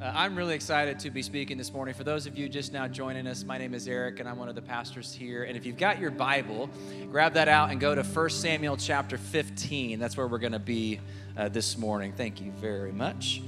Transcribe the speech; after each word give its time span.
Uh, 0.00 0.12
I'm 0.14 0.36
really 0.36 0.54
excited 0.54 1.00
to 1.00 1.10
be 1.10 1.22
speaking 1.22 1.58
this 1.58 1.72
morning. 1.72 1.92
For 1.92 2.04
those 2.04 2.26
of 2.26 2.38
you 2.38 2.48
just 2.48 2.72
now 2.72 2.86
joining 2.86 3.26
us, 3.26 3.42
my 3.42 3.58
name 3.58 3.74
is 3.74 3.88
Eric 3.88 4.20
and 4.20 4.28
I'm 4.28 4.38
one 4.38 4.48
of 4.48 4.54
the 4.54 4.62
pastors 4.62 5.12
here. 5.12 5.42
And 5.42 5.56
if 5.56 5.66
you've 5.66 5.76
got 5.76 5.98
your 5.98 6.12
Bible, 6.12 6.70
grab 7.10 7.34
that 7.34 7.48
out 7.48 7.72
and 7.72 7.80
go 7.80 7.96
to 7.96 8.04
1 8.04 8.30
Samuel 8.30 8.76
chapter 8.76 9.18
15. 9.18 9.98
That's 9.98 10.16
where 10.16 10.28
we're 10.28 10.38
going 10.38 10.52
to 10.52 10.60
be 10.60 11.00
uh, 11.36 11.48
this 11.48 11.76
morning. 11.76 12.12
Thank 12.12 12.40
you 12.40 12.52
very 12.52 12.92
much. 12.92 13.42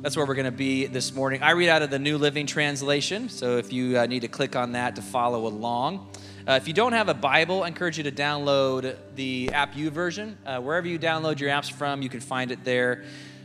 That's 0.00 0.16
where 0.16 0.26
we're 0.26 0.34
going 0.34 0.46
to 0.46 0.50
be 0.50 0.86
this 0.86 1.14
morning. 1.14 1.44
I 1.44 1.52
read 1.52 1.68
out 1.68 1.82
of 1.82 1.90
the 1.90 2.00
New 2.00 2.18
Living 2.18 2.46
Translation, 2.46 3.28
so 3.28 3.58
if 3.58 3.72
you 3.72 3.96
uh, 3.96 4.06
need 4.06 4.22
to 4.22 4.28
click 4.28 4.56
on 4.56 4.72
that 4.72 4.96
to 4.96 5.02
follow 5.02 5.46
along. 5.46 6.08
Uh, 6.44 6.54
if 6.60 6.66
you 6.66 6.74
don't 6.74 6.92
have 6.92 7.08
a 7.08 7.14
Bible, 7.14 7.62
I 7.62 7.68
encourage 7.68 7.98
you 7.98 8.04
to 8.04 8.12
download 8.12 8.96
the 9.14 9.50
App 9.52 9.74
YouVersion. 9.74 10.34
Uh, 10.44 10.60
wherever 10.60 10.88
you 10.88 10.98
download 10.98 11.38
your 11.38 11.50
apps 11.50 11.70
from, 11.70 12.02
you 12.02 12.08
can 12.08 12.20
find 12.20 12.50
it 12.50 12.64
there. 12.64 13.04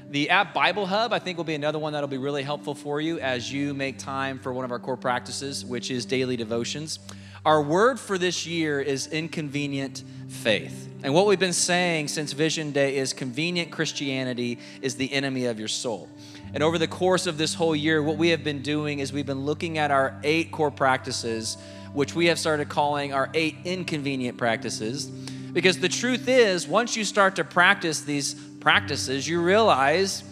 The 0.09 0.31
app 0.31 0.55
Bible 0.55 0.87
Hub, 0.87 1.13
I 1.13 1.19
think, 1.19 1.37
will 1.37 1.43
be 1.43 1.53
another 1.53 1.77
one 1.77 1.93
that'll 1.93 2.09
be 2.09 2.17
really 2.17 2.41
helpful 2.41 2.73
for 2.73 2.99
you 2.99 3.19
as 3.19 3.53
you 3.53 3.75
make 3.75 3.99
time 3.99 4.39
for 4.39 4.51
one 4.51 4.65
of 4.65 4.71
our 4.71 4.79
core 4.79 4.97
practices, 4.97 5.63
which 5.63 5.91
is 5.91 6.03
daily 6.03 6.35
devotions. 6.35 6.97
Our 7.45 7.61
word 7.61 7.99
for 7.99 8.17
this 8.17 8.47
year 8.47 8.81
is 8.81 9.05
inconvenient 9.05 10.03
faith. 10.27 10.89
And 11.03 11.13
what 11.13 11.27
we've 11.27 11.39
been 11.39 11.53
saying 11.53 12.07
since 12.07 12.33
Vision 12.33 12.71
Day 12.71 12.97
is 12.97 13.13
convenient 13.13 13.71
Christianity 13.71 14.57
is 14.81 14.95
the 14.95 15.13
enemy 15.13 15.45
of 15.45 15.59
your 15.59 15.67
soul. 15.67 16.09
And 16.55 16.63
over 16.63 16.79
the 16.79 16.87
course 16.87 17.27
of 17.27 17.37
this 17.37 17.53
whole 17.53 17.75
year, 17.75 18.01
what 18.01 18.17
we 18.17 18.29
have 18.29 18.43
been 18.43 18.63
doing 18.63 18.99
is 18.99 19.13
we've 19.13 19.27
been 19.27 19.45
looking 19.45 19.77
at 19.77 19.91
our 19.91 20.19
eight 20.23 20.51
core 20.51 20.71
practices, 20.71 21.55
which 21.93 22.15
we 22.15 22.25
have 22.25 22.39
started 22.39 22.67
calling 22.67 23.13
our 23.13 23.29
eight 23.35 23.57
inconvenient 23.63 24.39
practices. 24.39 25.05
Because 25.05 25.79
the 25.79 25.89
truth 25.89 26.27
is, 26.27 26.67
once 26.67 26.95
you 26.97 27.03
start 27.03 27.35
to 27.35 27.43
practice 27.43 28.01
these 28.01 28.48
practices, 28.59 29.27
you 29.27 29.41
realize 29.41 30.23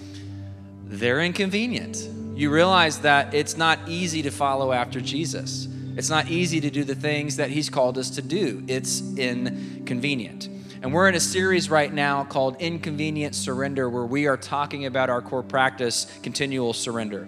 they're 0.85 1.21
inconvenient. 1.21 1.97
You 2.35 2.51
realize 2.51 2.99
that 2.99 3.33
it's 3.33 3.57
not 3.57 3.79
easy 3.87 4.21
to 4.23 4.31
follow 4.31 4.71
after 4.71 5.01
Jesus. 5.01 5.67
It's 5.95 6.09
not 6.09 6.29
easy 6.29 6.61
to 6.61 6.69
do 6.69 6.83
the 6.83 6.95
things 6.95 7.37
that 7.37 7.49
he's 7.49 7.69
called 7.69 7.97
us 7.97 8.11
to 8.11 8.21
do. 8.21 8.63
It's 8.67 9.01
inconvenient. 9.17 10.47
And 10.83 10.93
we're 10.93 11.09
in 11.09 11.15
a 11.15 11.19
series 11.19 11.71
right 11.71 11.91
now 11.91 12.23
called 12.23 12.57
Inconvenient 12.61 13.33
Surrender, 13.33 13.89
where 13.89 14.05
we 14.05 14.27
are 14.27 14.37
talking 14.37 14.85
about 14.85 15.09
our 15.09 15.23
core 15.23 15.41
practice, 15.41 16.05
continual 16.21 16.73
surrender. 16.73 17.27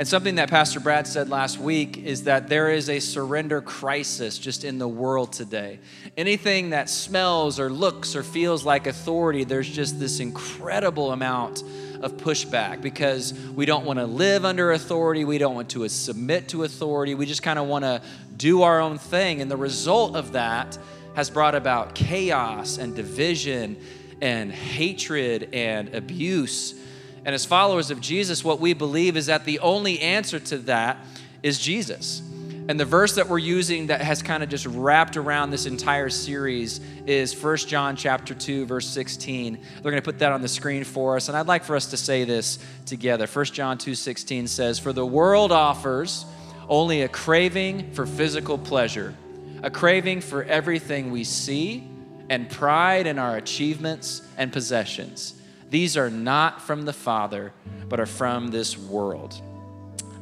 And 0.00 0.08
something 0.08 0.36
that 0.36 0.48
Pastor 0.48 0.80
Brad 0.80 1.06
said 1.06 1.28
last 1.28 1.58
week 1.58 1.98
is 1.98 2.22
that 2.22 2.48
there 2.48 2.70
is 2.70 2.88
a 2.88 3.00
surrender 3.00 3.60
crisis 3.60 4.38
just 4.38 4.64
in 4.64 4.78
the 4.78 4.88
world 4.88 5.30
today. 5.30 5.78
Anything 6.16 6.70
that 6.70 6.88
smells 6.88 7.60
or 7.60 7.68
looks 7.68 8.16
or 8.16 8.22
feels 8.22 8.64
like 8.64 8.86
authority, 8.86 9.44
there's 9.44 9.68
just 9.68 10.00
this 10.00 10.18
incredible 10.18 11.12
amount 11.12 11.62
of 12.00 12.16
pushback 12.16 12.80
because 12.80 13.34
we 13.54 13.66
don't 13.66 13.84
want 13.84 13.98
to 13.98 14.06
live 14.06 14.46
under 14.46 14.72
authority. 14.72 15.26
We 15.26 15.36
don't 15.36 15.54
want 15.54 15.68
to 15.72 15.86
submit 15.90 16.48
to 16.48 16.64
authority. 16.64 17.14
We 17.14 17.26
just 17.26 17.42
kind 17.42 17.58
of 17.58 17.66
want 17.66 17.84
to 17.84 18.00
do 18.38 18.62
our 18.62 18.80
own 18.80 18.96
thing. 18.96 19.42
And 19.42 19.50
the 19.50 19.58
result 19.58 20.16
of 20.16 20.32
that 20.32 20.78
has 21.14 21.28
brought 21.28 21.54
about 21.54 21.94
chaos 21.94 22.78
and 22.78 22.96
division 22.96 23.76
and 24.22 24.50
hatred 24.50 25.50
and 25.52 25.94
abuse 25.94 26.74
and 27.24 27.34
as 27.34 27.44
followers 27.44 27.90
of 27.90 28.00
Jesus, 28.00 28.42
what 28.44 28.60
we 28.60 28.72
believe 28.72 29.16
is 29.16 29.26
that 29.26 29.44
the 29.44 29.58
only 29.58 30.00
answer 30.00 30.40
to 30.40 30.58
that 30.58 31.04
is 31.42 31.58
Jesus. 31.58 32.22
And 32.68 32.78
the 32.78 32.84
verse 32.84 33.16
that 33.16 33.28
we're 33.28 33.38
using 33.38 33.88
that 33.88 34.00
has 34.00 34.22
kind 34.22 34.44
of 34.44 34.48
just 34.48 34.64
wrapped 34.64 35.16
around 35.16 35.50
this 35.50 35.66
entire 35.66 36.08
series 36.08 36.80
is 37.04 37.34
1 37.34 37.56
John 37.56 37.96
chapter 37.96 38.32
2 38.32 38.64
verse 38.64 38.86
16. 38.86 39.54
They're 39.54 39.90
going 39.90 39.96
to 39.96 40.02
put 40.02 40.20
that 40.20 40.30
on 40.30 40.40
the 40.40 40.48
screen 40.48 40.84
for 40.84 41.16
us 41.16 41.28
and 41.28 41.36
I'd 41.36 41.48
like 41.48 41.64
for 41.64 41.74
us 41.74 41.86
to 41.86 41.96
say 41.96 42.24
this 42.24 42.60
together. 42.86 43.26
1 43.26 43.44
John 43.46 43.76
2:16 43.76 44.46
says, 44.46 44.78
"For 44.78 44.92
the 44.92 45.04
world 45.04 45.50
offers 45.50 46.24
only 46.68 47.02
a 47.02 47.08
craving 47.08 47.90
for 47.92 48.06
physical 48.06 48.56
pleasure, 48.56 49.14
a 49.64 49.70
craving 49.70 50.20
for 50.20 50.44
everything 50.44 51.10
we 51.10 51.24
see 51.24 51.88
and 52.28 52.48
pride 52.48 53.08
in 53.08 53.18
our 53.18 53.36
achievements 53.36 54.22
and 54.36 54.52
possessions." 54.52 55.39
These 55.70 55.96
are 55.96 56.10
not 56.10 56.62
from 56.62 56.84
the 56.84 56.92
Father, 56.92 57.52
but 57.88 58.00
are 58.00 58.06
from 58.06 58.48
this 58.48 58.76
world. 58.76 59.40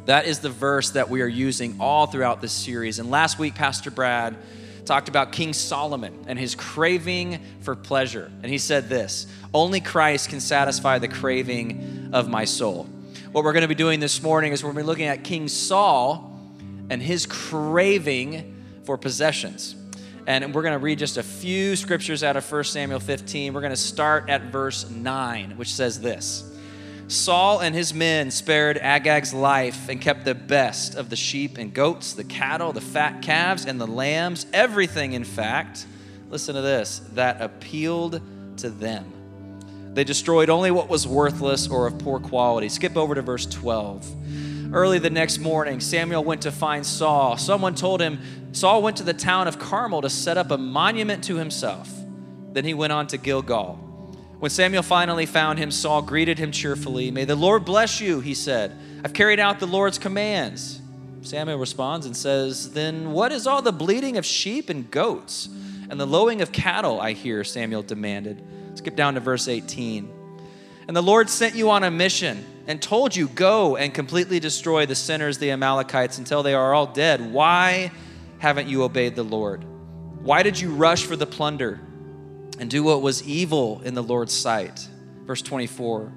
That 0.05 0.27
is 0.27 0.39
the 0.41 0.51
verse 0.51 0.91
that 0.91 1.11
we 1.11 1.21
are 1.23 1.29
using 1.29 1.77
all 1.81 2.07
throughout 2.07 2.41
this 2.41 2.53
series. 2.53 2.99
And 2.99 3.11
last 3.11 3.39
week, 3.39 3.55
Pastor 3.55 3.91
Brad 3.91 4.37
talked 4.85 5.09
about 5.09 5.33
King 5.33 5.53
Solomon 5.53 6.25
and 6.27 6.39
his 6.39 6.55
craving 6.55 7.41
for 7.61 7.75
pleasure. 7.75 8.31
And 8.43 8.51
he 8.51 8.59
said 8.59 8.89
this 8.89 9.27
Only 9.53 9.81
Christ 9.81 10.31
can 10.31 10.41
satisfy 10.41 10.99
the 10.99 11.09
craving 11.09 12.11
of 12.13 12.29
my 12.29 12.45
soul. 12.45 12.85
What 13.33 13.45
we're 13.45 13.53
going 13.53 13.63
to 13.63 13.69
be 13.69 13.75
doing 13.75 14.01
this 14.01 14.23
morning 14.23 14.53
is 14.53 14.63
we're 14.63 14.69
going 14.69 14.77
to 14.77 14.83
be 14.85 14.87
looking 14.87 15.07
at 15.07 15.25
King 15.25 15.49
Saul 15.49 16.41
and 16.89 17.03
his 17.03 17.27
craving 17.27 18.57
for 18.85 18.97
possessions. 18.97 19.75
And 20.29 20.55
we're 20.55 20.61
going 20.61 20.75
to 20.75 20.79
read 20.79 20.99
just 20.99 21.17
a 21.17 21.23
few 21.23 21.75
scriptures 21.75 22.23
out 22.23 22.37
of 22.37 22.53
1 22.53 22.65
Samuel 22.65 23.01
15. 23.01 23.55
We're 23.55 23.63
going 23.63 23.71
to 23.71 23.77
start 23.77 24.29
at 24.29 24.43
verse 24.43 24.87
9, 24.91 25.53
which 25.57 25.73
says 25.73 26.03
this 26.03 26.55
Saul 27.09 27.61
and 27.61 27.75
his 27.75 27.95
men 27.95 28.31
spared 28.31 28.77
Agag's 28.77 29.33
life 29.33 29.89
and 29.89 30.03
kept 30.03 30.27
the 30.27 30.35
best 30.35 30.97
of 30.97 31.09
the 31.09 31.17
sheep 31.17 31.57
and 31.57 31.73
goats, 31.73 32.13
the 32.13 32.25
cattle, 32.25 32.75
the 32.75 32.81
fat 32.83 33.23
calves, 33.23 33.65
and 33.65 33.81
the 33.81 33.87
lambs, 33.87 34.45
everything, 34.53 35.15
in 35.15 35.25
fact, 35.25 35.87
listen 36.29 36.55
to 36.57 36.61
this, 36.61 36.99
that 37.15 37.41
appealed 37.41 38.21
to 38.59 38.69
them. 38.69 39.11
They 39.95 40.05
destroyed 40.05 40.51
only 40.51 40.71
what 40.71 40.91
was 40.91 41.07
worthless 41.09 41.69
or 41.69 41.87
of 41.87 41.99
poor 41.99 42.21
quality. 42.21 42.69
Skip 42.69 42.99
over 42.99 43.15
to 43.15 43.23
verse 43.23 43.47
12. 43.47 44.05
Early 44.71 44.99
the 44.99 45.09
next 45.09 45.39
morning, 45.39 45.81
Samuel 45.81 46.23
went 46.23 46.43
to 46.43 46.53
find 46.53 46.85
Saul. 46.85 47.39
Someone 47.39 47.75
told 47.75 48.03
him, 48.03 48.21
Saul 48.53 48.83
went 48.83 48.99
to 48.99 49.03
the 49.03 49.15
town 49.15 49.49
of 49.49 49.59
Carmel 49.59 50.03
to 50.03 50.11
set 50.11 50.37
up 50.37 50.51
a 50.51 50.59
monument 50.59 51.25
to 51.25 51.37
himself. 51.37 51.91
Then 52.53 52.67
he 52.67 52.75
went 52.75 52.93
on 52.93 53.07
to 53.09 53.17
Gilgal. 53.17 53.77
When 54.39 54.51
Samuel 54.51 54.83
finally 54.83 55.25
found 55.25 55.59
him, 55.59 55.71
Saul 55.71 56.03
greeted 56.03 56.39
him 56.39 56.53
cheerfully. 56.53 57.11
May 57.11 57.25
the 57.25 57.35
Lord 57.35 57.65
bless 57.65 58.01
you, 58.01 58.21
he 58.21 58.35
said. 58.35 58.77
I've 59.03 59.15
carried 59.15 59.41
out 59.41 59.59
the 59.59 59.67
Lord's 59.67 59.99
commands. 59.99 60.83
Samuel 61.23 61.59
responds 61.59 62.05
and 62.05 62.17
says, 62.17 62.73
Then 62.73 63.13
what 63.13 63.33
is 63.33 63.47
all 63.47 63.63
the 63.63 63.73
bleating 63.73 64.19
of 64.19 64.27
sheep 64.27 64.69
and 64.69 64.91
goats 64.91 65.49
and 65.89 65.99
the 65.99 66.07
lowing 66.07 66.43
of 66.43 66.53
cattle 66.53 67.01
I 67.01 67.15
hear? 67.15 67.43
Samuel 67.43 67.83
demanded. 67.83 68.45
Skip 68.75 68.95
down 68.95 69.15
to 69.15 69.21
verse 69.21 69.49
18. 69.49 70.18
And 70.89 70.97
the 70.97 71.03
Lord 71.03 71.31
sent 71.31 71.55
you 71.55 71.71
on 71.71 71.85
a 71.85 71.91
mission 71.91 72.45
and 72.67 72.83
told 72.83 73.15
you, 73.15 73.29
Go 73.29 73.77
and 73.77 73.95
completely 73.95 74.41
destroy 74.41 74.87
the 74.87 74.97
sinners, 74.97 75.39
the 75.39 75.53
Amalekites, 75.53 76.19
until 76.19 76.43
they 76.43 76.55
are 76.55 76.75
all 76.75 76.87
dead. 76.87 77.33
Why? 77.33 77.93
haven't 78.39 78.69
you 78.69 78.85
obeyed 78.85 79.17
the 79.17 79.25
Lord? 79.25 79.65
Why 80.23 80.43
did 80.43 80.59
you 80.59 80.71
rush 80.71 81.05
for 81.05 81.17
the 81.17 81.27
plunder 81.27 81.81
and 82.59 82.71
do 82.71 82.83
what 82.83 83.03
was 83.03 83.23
evil 83.23 83.81
in 83.83 83.95
the 83.95 84.03
Lord's 84.03 84.33
sight? 84.33 84.89
Verse 85.25 85.43
24. 85.43 86.13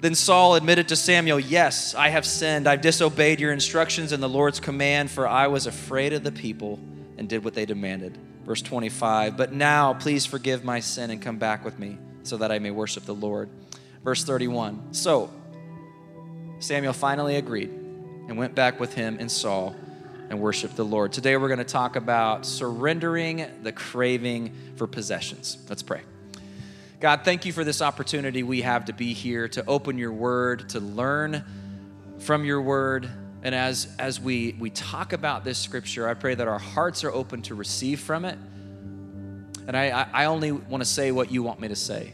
Then 0.00 0.14
Saul 0.14 0.54
admitted 0.54 0.88
to 0.88 0.96
Samuel, 0.96 1.38
Yes, 1.38 1.94
I 1.94 2.08
have 2.08 2.24
sinned. 2.24 2.66
I've 2.66 2.80
disobeyed 2.80 3.38
your 3.38 3.52
instructions 3.52 4.12
and 4.12 4.22
the 4.22 4.28
Lord's 4.28 4.60
command, 4.60 5.10
for 5.10 5.28
I 5.28 5.46
was 5.48 5.66
afraid 5.66 6.12
of 6.12 6.24
the 6.24 6.32
people 6.32 6.78
and 7.18 7.28
did 7.28 7.44
what 7.44 7.54
they 7.54 7.66
demanded. 7.66 8.16
Verse 8.44 8.62
25. 8.62 9.36
But 9.36 9.52
now, 9.52 9.92
please 9.92 10.24
forgive 10.24 10.64
my 10.64 10.80
sin 10.80 11.10
and 11.10 11.20
come 11.20 11.36
back 11.36 11.64
with 11.64 11.78
me 11.78 11.98
so 12.22 12.36
that 12.36 12.52
I 12.52 12.58
may 12.58 12.70
worship 12.70 13.04
the 13.04 13.14
Lord. 13.14 13.48
Verse 14.04 14.24
31. 14.24 14.94
So 14.94 15.30
Samuel 16.58 16.92
finally 16.92 17.36
agreed 17.36 17.70
and 17.70 18.36
went 18.36 18.54
back 18.54 18.78
with 18.80 18.94
him 18.94 19.16
and 19.18 19.30
Saul 19.30 19.74
and 20.28 20.40
worshiped 20.40 20.76
the 20.76 20.84
Lord. 20.84 21.12
Today 21.12 21.36
we're 21.36 21.48
going 21.48 21.58
to 21.58 21.64
talk 21.64 21.96
about 21.96 22.46
surrendering 22.46 23.44
the 23.62 23.72
craving 23.72 24.54
for 24.76 24.86
possessions. 24.86 25.58
Let's 25.68 25.82
pray. 25.82 26.02
God, 27.00 27.22
thank 27.24 27.46
you 27.46 27.52
for 27.52 27.64
this 27.64 27.80
opportunity 27.80 28.42
we 28.42 28.60
have 28.60 28.84
to 28.84 28.92
be 28.92 29.14
here, 29.14 29.48
to 29.48 29.64
open 29.66 29.96
your 29.98 30.12
word, 30.12 30.68
to 30.70 30.80
learn 30.80 31.44
from 32.18 32.44
your 32.44 32.60
word. 32.60 33.10
And 33.42 33.54
as, 33.54 33.88
as 33.98 34.20
we, 34.20 34.54
we 34.58 34.68
talk 34.68 35.14
about 35.14 35.42
this 35.42 35.58
scripture, 35.58 36.06
I 36.06 36.14
pray 36.14 36.34
that 36.34 36.46
our 36.46 36.58
hearts 36.58 37.02
are 37.02 37.10
open 37.10 37.40
to 37.42 37.54
receive 37.54 38.00
from 38.00 38.26
it. 38.26 38.38
And 39.70 39.76
I, 39.76 40.08
I 40.12 40.24
only 40.24 40.50
want 40.50 40.80
to 40.80 40.84
say 40.84 41.12
what 41.12 41.30
you 41.30 41.44
want 41.44 41.60
me 41.60 41.68
to 41.68 41.76
say. 41.76 42.12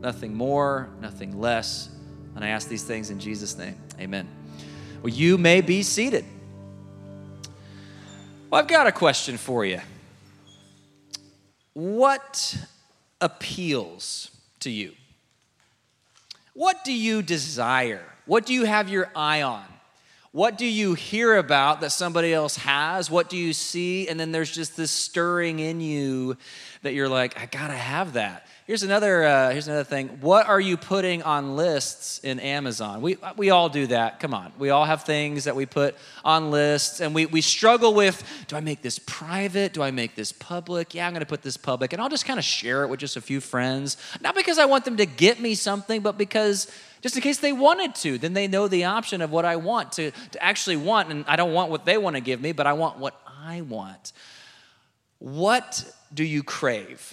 Nothing 0.00 0.34
more, 0.34 0.88
nothing 1.02 1.38
less. 1.38 1.90
And 2.34 2.42
I 2.42 2.48
ask 2.48 2.66
these 2.66 2.82
things 2.82 3.10
in 3.10 3.20
Jesus' 3.20 3.58
name. 3.58 3.76
Amen. 4.00 4.26
Well, 5.02 5.12
you 5.12 5.36
may 5.36 5.60
be 5.60 5.82
seated. 5.82 6.24
Well, 8.48 8.58
I've 8.58 8.68
got 8.68 8.86
a 8.86 8.92
question 8.92 9.36
for 9.36 9.66
you. 9.66 9.82
What 11.74 12.56
appeals 13.20 14.30
to 14.60 14.70
you? 14.70 14.92
What 16.54 16.84
do 16.84 16.92
you 16.94 17.20
desire? 17.20 18.06
What 18.24 18.46
do 18.46 18.54
you 18.54 18.64
have 18.64 18.88
your 18.88 19.10
eye 19.14 19.42
on? 19.42 19.66
What 20.34 20.58
do 20.58 20.66
you 20.66 20.94
hear 20.94 21.36
about 21.36 21.80
that 21.82 21.90
somebody 21.90 22.34
else 22.34 22.56
has? 22.56 23.08
What 23.08 23.28
do 23.28 23.36
you 23.36 23.52
see? 23.52 24.08
And 24.08 24.18
then 24.18 24.32
there's 24.32 24.50
just 24.50 24.76
this 24.76 24.90
stirring 24.90 25.60
in 25.60 25.80
you 25.80 26.36
that 26.82 26.92
you're 26.92 27.08
like, 27.08 27.40
I 27.40 27.46
gotta 27.46 27.74
have 27.74 28.14
that. 28.14 28.44
Here's 28.66 28.82
another. 28.82 29.24
Uh, 29.24 29.50
here's 29.50 29.68
another 29.68 29.84
thing. 29.84 30.08
What 30.22 30.48
are 30.48 30.58
you 30.58 30.76
putting 30.76 31.22
on 31.22 31.54
lists 31.54 32.18
in 32.20 32.40
Amazon? 32.40 33.00
We 33.00 33.16
we 33.36 33.50
all 33.50 33.68
do 33.68 33.86
that. 33.88 34.18
Come 34.18 34.32
on, 34.32 34.52
we 34.58 34.70
all 34.70 34.86
have 34.86 35.04
things 35.04 35.44
that 35.44 35.54
we 35.54 35.66
put 35.66 35.94
on 36.24 36.50
lists, 36.50 37.00
and 37.00 37.14
we 37.14 37.26
we 37.26 37.40
struggle 37.42 37.92
with. 37.92 38.24
Do 38.48 38.56
I 38.56 38.60
make 38.60 38.80
this 38.80 38.98
private? 38.98 39.74
Do 39.74 39.82
I 39.82 39.90
make 39.90 40.14
this 40.16 40.32
public? 40.32 40.94
Yeah, 40.94 41.06
I'm 41.06 41.12
going 41.12 41.20
to 41.20 41.26
put 41.26 41.42
this 41.42 41.58
public, 41.58 41.92
and 41.92 42.00
I'll 42.02 42.08
just 42.08 42.24
kind 42.24 42.38
of 42.38 42.44
share 42.44 42.82
it 42.82 42.88
with 42.88 43.00
just 43.00 43.16
a 43.16 43.20
few 43.20 43.40
friends. 43.40 43.98
Not 44.22 44.34
because 44.34 44.58
I 44.58 44.64
want 44.64 44.86
them 44.86 44.96
to 44.96 45.06
get 45.06 45.38
me 45.38 45.54
something, 45.54 46.00
but 46.00 46.16
because 46.16 46.66
just 47.04 47.16
in 47.16 47.20
case 47.20 47.36
they 47.36 47.52
wanted 47.52 47.94
to, 47.96 48.16
then 48.16 48.32
they 48.32 48.48
know 48.48 48.66
the 48.66 48.84
option 48.84 49.20
of 49.20 49.30
what 49.30 49.44
I 49.44 49.56
want 49.56 49.92
to 49.92 50.10
to 50.10 50.42
actually 50.42 50.78
want, 50.78 51.10
and 51.10 51.26
I 51.28 51.36
don't 51.36 51.52
want 51.52 51.70
what 51.70 51.84
they 51.84 51.98
want 51.98 52.16
to 52.16 52.22
give 52.22 52.40
me, 52.40 52.52
but 52.52 52.66
I 52.66 52.72
want 52.72 52.98
what 52.98 53.20
I 53.38 53.60
want. 53.60 54.14
What 55.18 55.84
do 56.14 56.24
you 56.24 56.42
crave? 56.42 57.12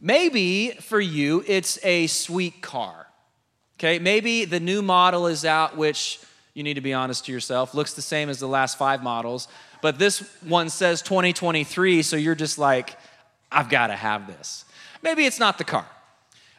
Maybe 0.00 0.70
for 0.80 1.00
you, 1.00 1.42
it's 1.48 1.84
a 1.84 2.06
sweet 2.06 2.62
car. 2.62 3.08
Okay, 3.80 3.98
maybe 3.98 4.44
the 4.44 4.60
new 4.60 4.80
model 4.80 5.26
is 5.26 5.44
out, 5.44 5.76
which 5.76 6.20
you 6.54 6.62
need 6.62 6.74
to 6.74 6.80
be 6.80 6.92
honest 6.92 7.26
to 7.26 7.32
yourself, 7.32 7.74
looks 7.74 7.94
the 7.94 8.02
same 8.02 8.28
as 8.28 8.38
the 8.38 8.46
last 8.46 8.78
five 8.78 9.02
models, 9.02 9.48
but 9.82 9.98
this 9.98 10.20
one 10.44 10.68
says 10.68 11.02
2023, 11.02 12.02
so 12.02 12.14
you're 12.14 12.36
just 12.36 12.58
like, 12.60 12.96
I've 13.50 13.68
got 13.68 13.88
to 13.88 13.96
have 13.96 14.28
this. 14.28 14.64
Maybe 15.02 15.26
it's 15.26 15.40
not 15.40 15.58
the 15.58 15.64
car. 15.64 15.88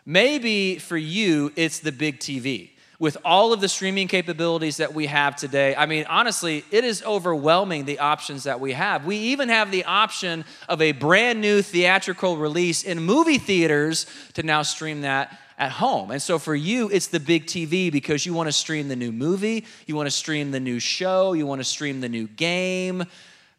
Maybe 0.05 0.77
for 0.77 0.97
you, 0.97 1.51
it's 1.55 1.79
the 1.79 1.91
big 1.91 2.19
TV 2.19 2.71
with 2.99 3.17
all 3.25 3.51
of 3.51 3.61
the 3.61 3.67
streaming 3.67 4.07
capabilities 4.07 4.77
that 4.77 4.93
we 4.93 5.05
have 5.07 5.35
today, 5.35 5.75
I 5.75 5.85
mean, 5.85 6.05
honestly, 6.07 6.63
it 6.71 6.83
is 6.83 7.03
overwhelming 7.03 7.85
the 7.85 7.99
options 7.99 8.43
that 8.43 8.59
we 8.59 8.71
have. 8.73 9.05
We 9.05 9.17
even 9.17 9.49
have 9.49 9.71
the 9.71 9.85
option 9.85 10.45
of 10.69 10.81
a 10.81 10.93
brand 10.93 11.41
new 11.41 11.61
theatrical 11.61 12.37
release 12.37 12.83
in 12.83 13.01
movie 13.01 13.37
theaters 13.37 14.05
to 14.33 14.43
now 14.43 14.61
stream 14.61 15.01
that 15.01 15.37
at 15.57 15.71
home. 15.71 16.11
And 16.11 16.21
so 16.21 16.39
for 16.39 16.55
you, 16.55 16.89
it's 16.89 17.07
the 17.07 17.19
big 17.19 17.45
TV 17.47 17.91
because 17.91 18.25
you 18.25 18.33
want 18.33 18.47
to 18.47 18.53
stream 18.53 18.87
the 18.87 18.95
new 18.95 19.11
movie, 19.11 19.65
you 19.85 19.95
want 19.95 20.07
to 20.07 20.11
stream 20.11 20.51
the 20.51 20.59
new 20.59 20.79
show, 20.79 21.33
you 21.33 21.45
want 21.45 21.59
to 21.59 21.65
stream 21.65 22.01
the 22.01 22.09
new 22.09 22.27
game. 22.27 23.03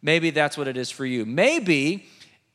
Maybe 0.03 0.31
that's 0.31 0.57
what 0.57 0.69
it 0.69 0.77
is 0.77 0.91
for 0.91 1.07
you. 1.07 1.27
Maybe 1.27 2.07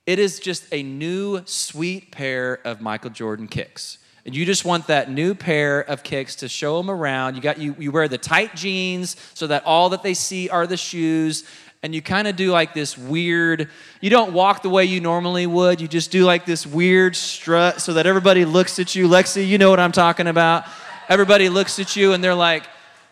it 0.06 0.20
is 0.20 0.40
just 0.40 0.66
a 0.72 0.84
new 0.84 1.42
sweet 1.46 2.12
pair 2.12 2.60
of 2.66 2.82
Michael 2.82 3.12
Jordan 3.12 3.48
kicks 3.48 3.98
and 4.26 4.36
you 4.36 4.46
just 4.46 4.66
want 4.66 4.88
that 4.88 5.10
new 5.10 5.34
pair 5.34 5.82
of 5.82 6.04
kicks 6.04 6.38
to 6.38 6.48
show 6.48 6.78
them 6.78 6.92
around. 6.92 7.36
You 7.36 7.42
got 7.42 7.58
you, 7.58 7.76
you 7.80 7.92
wear 7.92 8.08
the 8.08 8.20
tight 8.20 8.56
jeans 8.56 9.16
so 9.34 9.48
that 9.48 9.66
all 9.66 9.90
that 9.90 10.04
they 10.04 10.14
see 10.14 10.50
are 10.50 10.68
the 10.68 10.78
shoes. 10.78 11.44
And 11.84 11.96
you 11.96 12.04
kind 12.04 12.28
of 12.28 12.36
do 12.36 12.52
like 12.52 12.76
this 12.76 12.96
weird, 12.96 13.68
you 14.02 14.12
don't 14.12 14.34
walk 14.34 14.62
the 14.62 14.70
way 14.70 14.86
you 14.86 15.02
normally 15.02 15.48
would. 15.48 15.82
You 15.82 15.88
just 15.88 16.12
do 16.12 16.26
like 16.26 16.46
this 16.46 16.68
weird 16.68 17.16
strut 17.16 17.82
so 17.82 17.94
that 17.94 18.06
everybody 18.06 18.46
looks 18.46 18.78
at 18.78 18.94
you. 18.94 19.08
Lexi, 19.08 19.48
you 19.48 19.58
know 19.58 19.72
what 19.72 19.80
I'm 19.80 19.92
talking 19.92 20.28
about. 20.28 20.66
Everybody 21.10 21.50
looks 21.50 21.80
at 21.80 21.96
you 21.96 22.14
and 22.14 22.24
they're 22.24 22.36
like, 22.36 22.68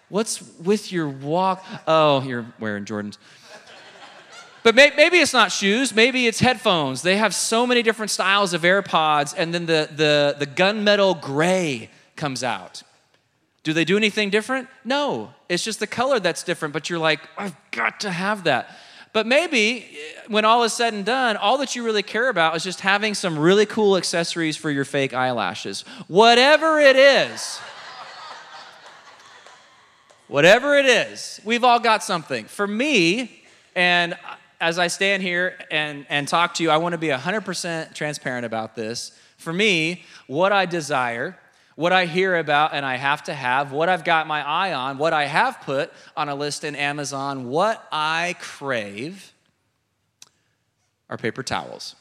What's 0.10 0.42
with 0.58 0.92
your 0.92 1.08
walk? 1.08 1.64
Oh, 1.86 2.24
you're 2.24 2.46
wearing 2.60 2.86
Jordans. 2.86 3.20
But 4.70 4.76
may, 4.76 4.92
maybe 4.96 5.18
it's 5.18 5.34
not 5.34 5.52
shoes, 5.52 5.96
maybe 5.96 6.28
it's 6.28 6.40
headphones. 6.40 7.02
They 7.02 7.18
have 7.18 7.34
so 7.34 7.66
many 7.66 7.82
different 7.82 8.12
styles 8.12 8.54
of 8.54 8.62
AirPods, 8.62 9.34
and 9.36 9.52
then 9.52 9.66
the, 9.66 9.90
the, 9.92 10.36
the 10.38 10.46
gunmetal 10.46 11.20
gray 11.20 11.90
comes 12.16 12.44
out. 12.44 12.84
Do 13.64 13.74
they 13.74 13.84
do 13.84 13.98
anything 13.98 14.30
different? 14.30 14.68
No, 14.86 15.34
it's 15.50 15.64
just 15.64 15.80
the 15.80 15.88
color 15.88 16.20
that's 16.20 16.44
different, 16.44 16.72
but 16.74 16.88
you're 16.88 17.00
like, 17.00 17.20
I've 17.36 17.56
got 17.72 18.02
to 18.02 18.12
have 18.12 18.44
that. 18.44 18.78
But 19.12 19.26
maybe 19.26 19.88
eh, 19.90 20.22
when 20.28 20.46
all 20.46 20.64
is 20.64 20.74
said 20.74 20.94
and 20.94 21.04
done, 21.04 21.36
all 21.36 21.58
that 21.58 21.76
you 21.76 21.84
really 21.84 22.04
care 22.04 22.30
about 22.30 22.56
is 22.56 22.64
just 22.64 22.82
having 22.82 23.16
some 23.16 23.40
really 23.40 23.66
cool 23.66 23.98
accessories 23.98 24.56
for 24.56 24.70
your 24.70 24.86
fake 24.86 25.16
eyelashes. 25.16 25.82
Whatever 26.08 26.80
it 26.80 26.96
is, 26.96 27.60
whatever 30.28 30.78
it 30.78 30.86
is, 30.86 31.42
we've 31.44 31.64
all 31.64 31.80
got 31.80 32.04
something. 32.04 32.46
For 32.46 32.68
me, 32.68 33.42
and 33.76 34.16
as 34.60 34.78
I 34.78 34.88
stand 34.88 35.24
here 35.24 35.58
and, 35.72 36.06
and 36.10 36.28
talk 36.28 36.56
to 36.56 36.64
you, 36.64 36.70
I 36.70 36.78
want 36.78 36.94
to 36.94 36.98
be 36.98 37.08
100% 37.08 37.94
transparent 37.94 38.46
about 38.46 38.76
this. 38.76 39.12
For 39.38 39.54
me, 39.54 40.04
what 40.28 40.52
I 40.52 40.66
desire, 40.66 41.38
what 41.76 41.94
I 41.94 42.06
hear 42.06 42.36
about 42.36 42.74
and 42.74 42.86
I 42.86 42.98
have 42.98 43.24
to 43.24 43.34
have, 43.34 43.72
what 43.72 43.88
I've 43.88 44.04
got 44.04 44.28
my 44.28 44.46
eye 44.46 44.74
on, 44.74 44.98
what 44.98 45.14
I 45.14 45.26
have 45.26 45.62
put 45.62 45.94
on 46.18 46.28
a 46.28 46.36
list 46.36 46.64
in 46.64 46.76
Amazon, 46.76 47.48
what 47.48 47.88
I 47.92 48.36
crave 48.40 49.32
are 51.10 51.18
paper 51.18 51.42
towels. 51.42 51.96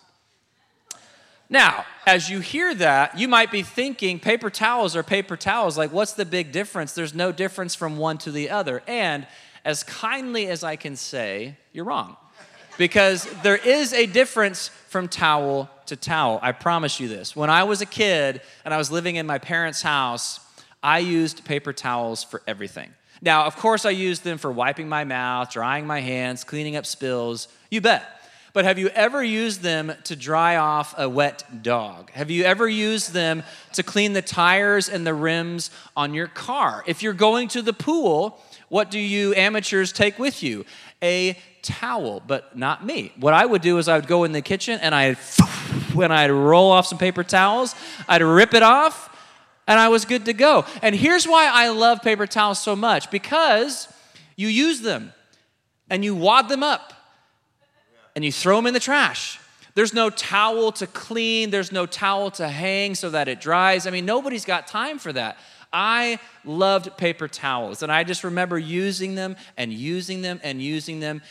Now, 1.49 1.87
as 2.07 2.29
you 2.29 2.41
hear 2.41 2.75
that, 2.75 3.19
you 3.19 3.27
might 3.29 3.51
be 3.51 3.63
thinking 3.63 4.19
paper 4.19 4.51
towels 4.51 4.97
are 4.97 5.03
paper 5.03 5.37
towels. 5.37 5.79
Like, 5.79 5.93
what's 5.93 6.13
the 6.13 6.27
big 6.27 6.53
difference? 6.53 6.93
There's 6.93 7.15
no 7.15 7.33
difference 7.33 7.75
from 7.75 7.97
one 7.97 8.19
to 8.19 8.33
the 8.33 8.51
other. 8.51 8.83
And 8.87 9.27
as 9.65 9.83
kindly 9.83 10.49
as 10.49 10.63
I 10.63 10.77
can 10.77 10.97
say, 10.97 11.57
you're 11.73 11.87
wrong 11.87 12.17
because 12.79 13.25
there 13.43 13.57
is 13.57 13.93
a 13.93 14.07
difference 14.07 14.69
from 14.89 15.09
towel 15.09 15.69
to 15.87 15.97
towel. 15.97 16.39
I 16.41 16.53
promise 16.53 16.99
you 16.99 17.09
this. 17.09 17.37
When 17.37 17.51
I 17.51 17.65
was 17.65 17.83
a 17.83 17.87
kid 17.87 18.41
and 18.65 18.73
I 18.73 18.79
was 18.79 18.91
living 18.91 19.17
in 19.17 19.27
my 19.27 19.39
parents' 19.39 19.83
house, 19.83 20.41
I 20.83 21.01
used 21.01 21.45
paper 21.45 21.75
towels 21.75 22.25
for 22.25 22.41
everything. 22.47 22.91
Now, 23.21 23.45
of 23.47 23.57
course, 23.57 23.85
I 23.85 23.91
used 23.91 24.23
them 24.23 24.39
for 24.39 24.51
wiping 24.51 24.89
my 24.89 25.05
mouth, 25.05 25.51
drying 25.51 25.87
my 25.87 26.01
hands, 26.01 26.45
cleaning 26.45 26.77
up 26.77 26.87
spills. 26.87 27.49
You 27.71 27.81
bet. 27.81 28.05
But 28.55 28.65
have 28.65 28.79
you 28.79 28.89
ever 28.89 29.23
used 29.23 29.61
them 29.61 29.93
to 30.05 30.17
dry 30.17 30.57
off 30.57 30.95
a 30.97 31.09
wet 31.09 31.63
dog? 31.63 32.11
Have 32.13 32.31
you 32.31 32.45
ever 32.45 32.69
used 32.69 33.13
them 33.13 33.43
to 33.75 33.83
clean 33.83 34.15
the 34.15 34.23
tires 34.23 34.89
and 34.89 35.07
the 35.07 35.15
rims 35.15 35.71
on 35.97 36.15
your 36.15 36.29
car? 36.29 36.83
If 36.87 37.03
you're 37.03 37.13
going 37.13 37.49
to 37.49 37.63
the 37.63 37.73
pool, 37.73 38.41
what 38.69 38.91
do 38.91 38.99
you 38.99 39.35
amateurs 39.35 39.93
take 39.93 40.19
with 40.19 40.43
you? 40.43 40.65
A 41.03 41.37
towel, 41.63 42.21
but 42.27 42.57
not 42.57 42.85
me. 42.85 43.13
What 43.19 43.35
I 43.35 43.47
would 43.47 43.63
do 43.63 43.79
is 43.79 43.89
I 43.89 43.97
would 43.97 44.09
go 44.09 44.25
in 44.25 44.33
the 44.33 44.43
kitchen 44.43 44.81
and 44.81 44.95
I'd 44.95 45.17
when 45.95 46.13
I'd 46.13 46.31
roll 46.31 46.71
off 46.71 46.87
some 46.87 46.99
paper 46.99 47.25
towels, 47.25 47.75
I'd 48.09 48.23
rip 48.23 48.55
it 48.55 48.63
off, 48.63 49.09
and 49.67 49.79
I 49.79 49.89
was 49.89 50.05
good 50.05 50.25
to 50.25 50.33
go. 50.33 50.65
And 50.83 50.95
here's 50.95 51.27
why 51.27 51.49
I 51.53 51.69
love 51.69 52.03
paper 52.03 52.27
towels 52.27 52.61
so 52.61 52.75
much 52.75 53.11
because 53.11 53.93
you 54.37 54.49
use 54.49 54.81
them 54.81 55.13
and 55.91 56.05
you 56.05 56.15
wad 56.15 56.49
them 56.49 56.63
up 56.63 56.95
and 58.15 58.25
you 58.25 58.33
throw 58.33 58.57
them 58.57 58.67
in 58.67 58.75
the 58.75 58.81
trash. 58.81 59.39
There's 59.75 59.95
no 59.95 60.11
towel 60.11 60.73
to 60.73 60.87
clean, 60.87 61.51
there's 61.51 61.71
no 61.71 61.87
towel 61.87 62.31
to 62.33 62.49
hang 62.49 62.95
so 62.95 63.11
that 63.11 63.29
it 63.29 63.41
dries. 63.41 63.87
I 63.87 63.91
mean, 63.91 64.07
nobody's 64.07 64.45
got 64.45 64.67
time 64.67 64.99
for 64.99 65.13
that. 65.13 65.39
I 65.73 66.19
loved 66.45 66.97
paper 66.97 67.29
towels, 67.29 67.83
and 67.83 67.93
I 67.93 68.05
just 68.05 68.25
remember 68.25 68.59
using 68.59 69.15
them 69.15 69.37
and 69.57 69.73
using 69.73 70.23
them 70.23 70.41
and 70.43 70.63
using 70.63 71.01
them. 71.01 71.23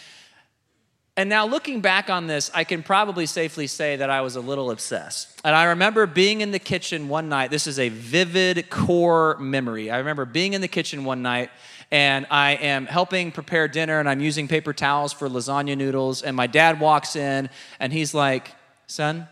And 1.16 1.30
now, 1.30 1.48
looking 1.48 1.82
back 1.82 2.12
on 2.12 2.28
this, 2.28 2.52
I 2.54 2.64
can 2.64 2.84
probably 2.84 3.26
safely 3.26 3.66
say 3.66 3.96
that 3.96 4.12
I 4.12 4.22
was 4.22 4.36
a 4.36 4.40
little 4.40 4.70
obsessed. 4.70 5.42
And 5.44 5.56
I 5.56 5.66
remember 5.66 6.06
being 6.06 6.42
in 6.42 6.52
the 6.52 6.60
kitchen 6.60 7.10
one 7.10 7.28
night. 7.28 7.50
This 7.50 7.66
is 7.66 7.80
a 7.80 7.90
vivid 7.90 8.70
core 8.70 9.36
memory. 9.40 9.90
I 9.90 9.98
remember 9.98 10.26
being 10.26 10.54
in 10.54 10.62
the 10.62 10.68
kitchen 10.68 11.06
one 11.06 11.24
night, 11.24 11.50
and 11.90 12.28
I 12.30 12.52
am 12.52 12.86
helping 12.86 13.32
prepare 13.32 13.68
dinner, 13.68 14.00
and 14.00 14.08
I'm 14.08 14.20
using 14.20 14.48
paper 14.48 14.74
towels 14.74 15.12
for 15.12 15.28
lasagna 15.28 15.76
noodles. 15.76 16.22
And 16.22 16.36
my 16.36 16.46
dad 16.46 16.80
walks 16.80 17.16
in, 17.16 17.50
and 17.80 17.92
he's 17.92 18.14
like, 18.14 18.54
Son, 18.86 19.28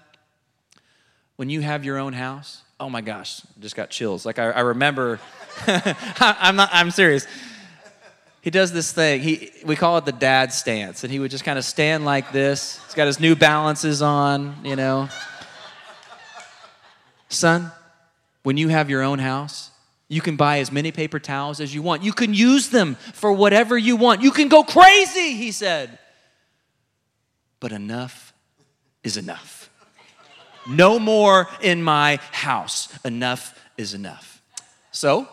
when 1.35 1.51
you 1.51 1.61
have 1.61 1.85
your 1.85 1.99
own 1.99 2.13
house, 2.13 2.63
oh 2.79 2.89
my 2.89 3.01
gosh, 3.01 3.41
just 3.59 3.75
got 3.75 3.89
chills. 3.89 4.25
Like 4.25 4.39
I, 4.39 4.51
I 4.51 4.59
remember, 4.61 5.19
I'm 5.67 6.55
not, 6.55 6.69
I'm 6.71 6.91
serious. 6.91 7.27
He 8.41 8.51
does 8.51 8.71
this 8.71 8.91
thing. 8.91 9.21
He, 9.21 9.51
we 9.65 9.75
call 9.75 9.97
it 9.97 10.05
the 10.05 10.11
dad 10.11 10.53
stance, 10.53 11.03
and 11.03 11.11
he 11.11 11.19
would 11.19 11.31
just 11.31 11.43
kind 11.43 11.57
of 11.57 11.65
stand 11.65 12.05
like 12.05 12.31
this. 12.31 12.79
He's 12.85 12.93
got 12.93 13.07
his 13.07 13.19
New 13.19 13.35
Balances 13.35 14.01
on, 14.01 14.55
you 14.63 14.75
know. 14.75 15.09
Son, 17.29 17.71
when 18.43 18.55
you 18.55 18.67
have 18.67 18.89
your 18.89 19.01
own 19.01 19.17
house, 19.17 19.71
you 20.07 20.21
can 20.21 20.35
buy 20.35 20.59
as 20.59 20.71
many 20.71 20.91
paper 20.91 21.19
towels 21.19 21.59
as 21.59 21.73
you 21.73 21.81
want. 21.81 22.03
You 22.03 22.13
can 22.13 22.33
use 22.35 22.69
them 22.69 22.95
for 23.13 23.33
whatever 23.33 23.75
you 23.75 23.95
want. 23.95 24.21
You 24.21 24.29
can 24.29 24.47
go 24.47 24.63
crazy, 24.63 25.33
he 25.33 25.51
said. 25.51 25.97
But 27.59 27.71
enough 27.71 28.31
is 29.03 29.17
enough. 29.17 29.54
No 30.67 30.99
more 30.99 31.47
in 31.61 31.81
my 31.81 32.19
house. 32.31 32.89
Enough 33.03 33.59
is 33.77 33.93
enough. 33.93 34.41
So, 34.91 35.27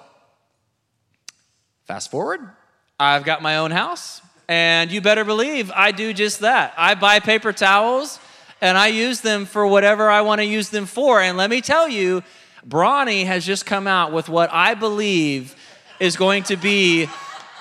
fast 1.85 2.11
forward, 2.11 2.41
I've 2.99 3.25
got 3.25 3.43
my 3.43 3.59
own 3.59 3.71
house, 3.71 4.21
and 4.49 4.91
you 4.91 5.01
better 5.01 5.25
believe 5.25 5.71
I 5.71 5.93
do 5.93 6.13
just 6.13 6.41
that. 6.41 6.75
I 6.77 6.95
buy 6.95 7.21
paper 7.21 7.53
towels 7.53 8.19
and 8.61 8.79
I 8.79 8.87
use 8.87 9.21
them 9.21 9.45
for 9.45 9.67
whatever 9.67 10.09
I 10.09 10.21
want 10.21 10.41
to 10.41 10.45
use 10.45 10.71
them 10.71 10.87
for. 10.87 11.21
And 11.21 11.37
let 11.37 11.51
me 11.51 11.61
tell 11.61 11.89
you, 11.89 12.23
Brawny 12.65 13.25
has 13.25 13.45
just 13.45 13.67
come 13.67 13.87
out 13.87 14.13
with 14.13 14.29
what 14.29 14.51
I 14.53 14.75
believe 14.75 15.57
is 15.99 16.17
going 16.17 16.45
to 16.45 16.57
be 16.57 17.09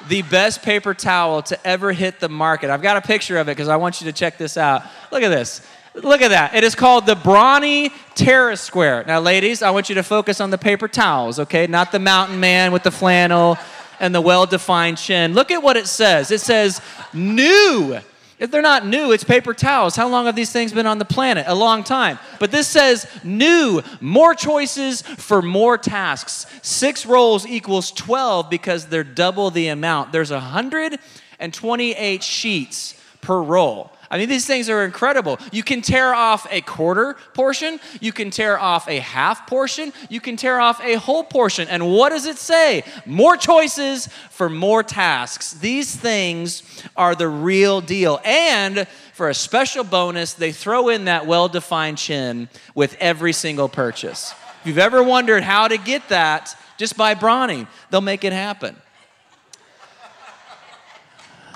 the 0.08 0.22
best 0.24 0.62
paper 0.62 0.94
towel 0.94 1.42
to 1.44 1.68
ever 1.68 1.92
hit 1.92 2.20
the 2.20 2.30
market. 2.30 2.70
I've 2.70 2.82
got 2.82 2.98
a 2.98 3.02
picture 3.02 3.38
of 3.38 3.48
it 3.48 3.52
because 3.52 3.68
I 3.68 3.78
want 3.78 4.02
you 4.02 4.06
to 4.06 4.14
check 4.14 4.38
this 4.38 4.58
out. 4.58 4.84
Look 5.12 5.24
at 5.24 5.30
this. 5.30 5.68
Look 5.94 6.22
at 6.22 6.30
that. 6.30 6.56
It 6.56 6.64
is 6.64 6.74
called 6.74 7.06
the 7.06 7.16
Brawny 7.16 7.92
Tear-A-Square. 8.16 9.06
Now, 9.08 9.20
ladies, 9.20 9.62
I 9.62 9.72
want 9.72 9.90
you 9.90 9.96
to 9.96 10.04
focus 10.04 10.40
on 10.40 10.50
the 10.50 10.58
paper 10.58 10.88
towels, 10.88 11.38
okay? 11.40 11.68
Not 11.68 11.92
the 11.92 12.00
mountain 12.00 12.40
man 12.40 12.72
with 12.72 12.84
the 12.84 12.92
flannel 12.92 13.58
and 14.00 14.16
the 14.16 14.22
well 14.22 14.46
defined 14.46 14.98
chin. 14.98 15.34
Look 15.34 15.52
at 15.52 15.62
what 15.62 15.76
it 15.76 15.88
says. 15.88 16.32
It 16.32 16.40
says, 16.40 16.82
new. 17.14 18.00
If 18.40 18.50
they're 18.50 18.62
not 18.62 18.88
new, 18.88 19.12
it's 19.12 19.26
paper 19.26 19.54
towels. 19.54 19.96
How 19.96 20.08
long 20.08 20.26
have 20.26 20.36
these 20.36 20.52
things 20.52 20.72
been 20.72 20.88
on 20.88 20.98
the 20.98 21.06
planet? 21.06 21.46
A 21.48 21.54
long 21.54 21.84
time. 21.84 22.18
But 22.40 22.52
this 22.52 22.68
says 22.68 23.06
new, 23.24 23.84
more 24.00 24.34
choices 24.34 25.02
for 25.04 25.42
more 25.42 25.78
tasks. 25.78 26.48
Six 26.64 27.06
rolls 27.06 27.46
equals 27.46 27.92
12 27.92 28.50
because 28.50 28.88
they're 28.88 29.04
double 29.04 29.52
the 29.52 29.68
amount. 29.68 30.12
There's 30.12 30.32
128 30.32 32.24
sheets 32.24 33.00
per 33.22 33.40
roll. 33.40 33.92
I 34.12 34.18
mean, 34.18 34.28
these 34.28 34.46
things 34.46 34.70
are 34.70 34.84
incredible. 34.84 35.40
You 35.54 35.64
can 35.64 35.82
tear 35.82 36.14
off 36.14 36.46
a 36.52 36.60
quarter 36.60 37.16
portion, 37.34 37.80
you 38.02 38.12
can 38.12 38.30
tear 38.30 38.60
off 38.60 38.90
a 38.90 39.00
half 39.00 39.48
portion, 39.48 39.94
you 40.10 40.20
can 40.20 40.36
tear 40.36 40.60
off 40.60 40.84
a 40.84 40.96
whole 40.96 41.24
portion. 41.24 41.70
And 41.70 41.90
what 41.90 42.10
does 42.10 42.26
it 42.26 42.38
say? 42.38 42.84
More 43.06 43.38
choices 43.38 44.08
for 44.30 44.50
more 44.50 44.84
tasks. 44.84 45.54
These 45.54 45.96
things 45.96 46.84
are 46.98 47.16
the 47.16 47.30
real 47.30 47.80
deal. 47.80 48.20
And 48.26 48.86
for 49.14 49.30
a 49.30 49.34
special 49.34 49.86
bonus, 49.86 50.34
they 50.34 50.52
throw 50.52 50.90
in 50.90 51.06
that 51.06 51.26
well 51.26 51.48
defined 51.48 51.98
chin 51.98 52.50
with 52.76 52.98
every 53.00 53.32
single 53.32 53.70
purchase. 53.70 54.34
If 54.60 54.68
you've 54.68 54.78
ever 54.78 55.02
wondered 55.02 55.44
how 55.44 55.70
to 55.70 55.78
get 55.78 56.10
that, 56.10 56.54
just 56.78 56.98
by 56.98 57.14
brawning, 57.14 57.66
they'll 57.90 58.02
make 58.02 58.26
it 58.26 58.34
happen. 58.34 58.76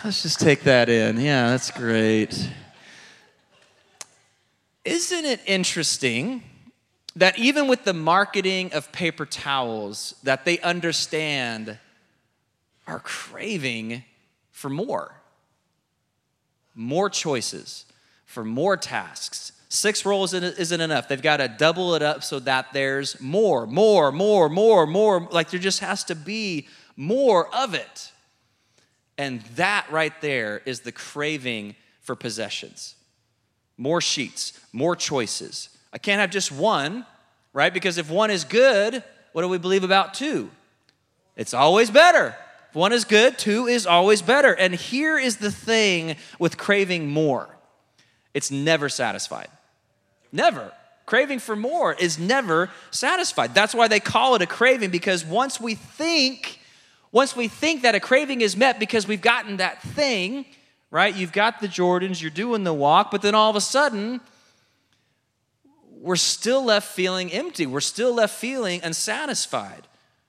Let's 0.06 0.22
just 0.22 0.40
take 0.40 0.62
that 0.66 0.88
in. 0.88 1.20
Yeah, 1.20 1.50
that's 1.50 1.72
great. 1.72 2.52
Isn't 4.84 5.26
it 5.26 5.42
interesting 5.48 6.44
that 7.16 7.40
even 7.40 7.68
with 7.68 7.86
the 7.86 7.94
marketing 7.94 8.72
of 8.74 8.92
paper 8.92 9.26
towels 9.26 10.14
that 10.22 10.46
they 10.46 10.60
understand 10.60 11.80
are 12.86 13.00
craving 13.00 14.04
for 14.52 14.70
more? 14.70 15.16
More 16.76 17.10
choices, 17.10 17.86
for 18.26 18.46
more 18.46 18.78
tasks. 18.78 19.54
Six 19.70 20.06
rolls 20.06 20.36
isn't 20.36 20.82
enough. 20.82 21.08
They've 21.08 21.20
got 21.20 21.38
to 21.38 21.48
double 21.48 21.96
it 21.96 22.04
up 22.04 22.24
so 22.24 22.38
that 22.42 22.74
there's 22.74 23.20
more, 23.20 23.66
more, 23.66 24.12
more, 24.12 24.50
more, 24.50 24.86
more. 24.86 25.28
Like 25.32 25.50
there 25.50 25.60
just 25.60 25.80
has 25.80 26.04
to 26.04 26.16
be 26.16 26.68
more 26.96 27.48
of 27.56 27.74
it. 27.74 28.12
And 29.18 29.42
that 29.56 29.88
right 29.92 30.14
there 30.22 30.62
is 30.66 30.82
the 30.82 30.92
craving 30.92 31.76
for 32.02 32.16
possessions. 32.16 32.96
More 33.78 34.02
sheets, 34.02 34.60
more 34.74 34.96
choices. 34.96 35.70
I 35.94 35.98
can't 35.98 36.20
have 36.20 36.30
just 36.30 36.52
one, 36.52 37.06
right? 37.54 37.74
Because 37.74 37.98
if 37.98 38.10
one 38.10 38.32
is 38.32 38.44
good, 38.44 39.04
what 39.32 39.42
do 39.42 39.48
we 39.48 39.58
believe 39.58 39.84
about 39.84 40.14
two? 40.14 40.50
It's 41.36 41.54
always 41.54 41.90
better. 41.90 42.36
If 42.70 42.76
one 42.76 42.94
is 42.94 43.06
good, 43.06 43.38
two 43.38 43.68
is 43.68 43.86
always 43.86 44.22
better. 44.22 44.54
And 44.54 44.74
here 44.76 45.18
is 45.18 45.38
the 45.38 45.52
thing 45.52 46.16
with 46.40 46.58
craving 46.58 47.08
more 47.08 47.50
it's 48.34 48.52
never 48.52 48.90
satisfied. 48.90 49.48
Never. 50.34 50.74
Craving 51.06 51.40
for 51.40 51.56
more 51.56 51.94
is 51.94 52.20
never 52.20 52.70
satisfied. 52.92 53.56
That's 53.56 53.74
why 53.74 53.88
they 53.88 54.02
call 54.02 54.36
it 54.36 54.42
a 54.42 54.46
craving 54.46 54.90
because 54.90 55.24
once 55.24 55.60
we 55.62 55.76
think 55.76 56.60
once 57.16 57.34
we 57.34 57.48
think 57.48 57.84
that 57.84 57.96
a 57.96 58.00
craving 58.02 58.42
is 58.42 58.58
met 58.58 58.78
because 58.78 59.08
we've 59.08 59.22
gotten 59.22 59.56
that 59.56 59.82
thing, 59.82 60.46
right? 60.92 61.16
You've 61.16 61.32
got 61.32 61.62
the 61.62 61.68
Jordans, 61.70 62.22
you're 62.22 62.30
doing 62.30 62.66
the 62.66 62.74
walk, 62.74 63.10
but 63.10 63.22
then 63.22 63.34
all 63.34 63.50
of 63.50 63.56
a 63.56 63.62
sudden, 63.62 64.20
we're 66.02 66.18
still 66.18 66.66
left 66.66 66.90
feeling 66.90 67.32
empty. 67.32 67.68
We're 67.68 67.80
still 67.80 68.16
left 68.16 68.36
feeling 68.36 68.82
unsatisfied, 68.84 69.88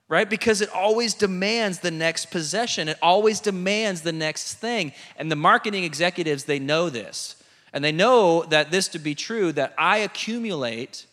right? 0.09 0.31
Because 0.31 0.61
it 0.61 0.69
always 0.69 1.13
demands 1.13 1.81
the 1.81 1.91
next 1.91 2.27
possession, 2.27 2.87
it 2.87 2.99
always 3.03 3.41
demands 3.41 4.03
the 4.03 4.13
next 4.13 4.55
thing. 4.55 4.93
And 5.17 5.29
the 5.29 5.35
marketing 5.35 5.83
executives, 5.83 6.45
they 6.45 6.61
know 6.61 6.89
this. 6.89 7.35
And 7.73 7.83
they 7.83 7.91
know 7.91 8.45
that 8.45 8.71
this 8.71 8.87
to 8.91 9.01
be 9.01 9.17
true, 9.17 9.51
that 9.55 9.75
I 9.77 9.99
accumulate 9.99 11.07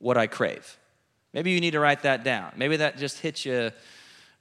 what 0.00 0.18
I 0.18 0.26
crave. 0.26 0.76
Maybe 1.32 1.52
you 1.52 1.62
need 1.62 1.70
to 1.70 1.80
write 1.80 2.02
that 2.02 2.24
down. 2.24 2.52
Maybe 2.56 2.76
that 2.76 2.98
just 2.98 3.20
hits 3.20 3.46
you 3.46 3.70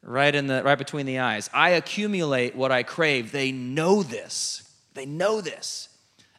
right 0.08 0.34
in 0.34 0.48
the 0.48 0.64
right 0.64 0.78
between 0.78 1.06
the 1.06 1.20
eyes. 1.20 1.50
I 1.54 1.72
accumulate 1.72 2.56
what 2.56 2.72
I 2.72 2.84
crave. 2.84 3.32
They 3.32 3.52
know 3.52 4.02
this. 4.02 4.64
They 4.94 5.06
know 5.06 5.42
this. 5.42 5.90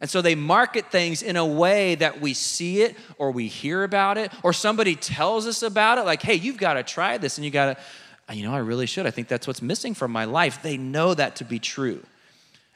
And 0.00 0.08
so 0.08 0.22
they 0.22 0.34
market 0.34 0.90
things 0.90 1.22
in 1.22 1.36
a 1.36 1.44
way 1.44 1.96
that 1.96 2.20
we 2.20 2.32
see 2.32 2.82
it 2.82 2.96
or 3.18 3.30
we 3.30 3.48
hear 3.48 3.82
about 3.82 4.16
it 4.16 4.32
or 4.42 4.52
somebody 4.52 4.94
tells 4.94 5.46
us 5.46 5.62
about 5.62 5.98
it 5.98 6.02
like, 6.02 6.22
"Hey, 6.22 6.34
you've 6.34 6.56
got 6.56 6.74
to 6.74 6.82
try 6.82 7.18
this 7.18 7.36
and 7.36 7.44
you 7.44 7.50
got 7.50 7.76
to 7.76 8.34
you 8.34 8.44
know, 8.44 8.52
I 8.52 8.58
really 8.58 8.84
should. 8.84 9.06
I 9.06 9.10
think 9.10 9.28
that's 9.28 9.46
what's 9.46 9.62
missing 9.62 9.94
from 9.94 10.12
my 10.12 10.24
life." 10.24 10.62
They 10.62 10.76
know 10.76 11.14
that 11.14 11.36
to 11.36 11.44
be 11.44 11.58
true. 11.58 12.02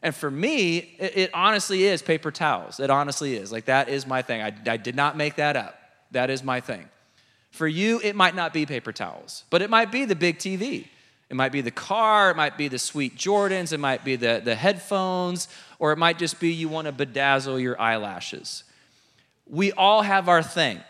And 0.02 0.14
for 0.14 0.30
me, 0.30 0.96
it, 0.98 1.16
it 1.16 1.30
honestly 1.32 1.84
is 1.84 2.02
paper 2.02 2.30
towels. 2.30 2.80
It 2.80 2.90
honestly 2.90 3.36
is. 3.36 3.52
Like 3.52 3.66
that 3.66 3.88
is 3.88 4.06
my 4.06 4.20
thing. 4.22 4.42
I, 4.42 4.52
I 4.66 4.76
did 4.76 4.96
not 4.96 5.16
make 5.16 5.36
that 5.36 5.56
up. 5.56 5.78
That 6.10 6.28
is 6.28 6.42
my 6.42 6.60
thing. 6.60 6.88
For 7.52 7.68
you, 7.68 8.00
it 8.02 8.16
might 8.16 8.34
not 8.34 8.52
be 8.52 8.66
paper 8.66 8.92
towels, 8.92 9.44
but 9.50 9.62
it 9.62 9.70
might 9.70 9.92
be 9.92 10.06
the 10.06 10.16
big 10.16 10.38
TV. 10.38 10.88
It 11.28 11.36
might 11.36 11.52
be 11.52 11.60
the 11.60 11.70
car, 11.70 12.30
it 12.30 12.36
might 12.36 12.58
be 12.58 12.68
the 12.68 12.78
sweet 12.78 13.16
Jordans, 13.16 13.72
it 13.72 13.78
might 13.78 14.04
be 14.04 14.16
the, 14.16 14.42
the 14.44 14.54
headphones, 14.54 15.48
or 15.78 15.92
it 15.92 15.96
might 15.96 16.18
just 16.18 16.40
be 16.40 16.52
you 16.52 16.68
want 16.68 16.86
to 16.86 16.92
bedazzle 16.92 17.60
your 17.60 17.80
eyelashes. 17.80 18.64
We 19.46 19.72
all 19.72 20.02
have 20.02 20.28
our 20.28 20.42
thing. 20.42 20.80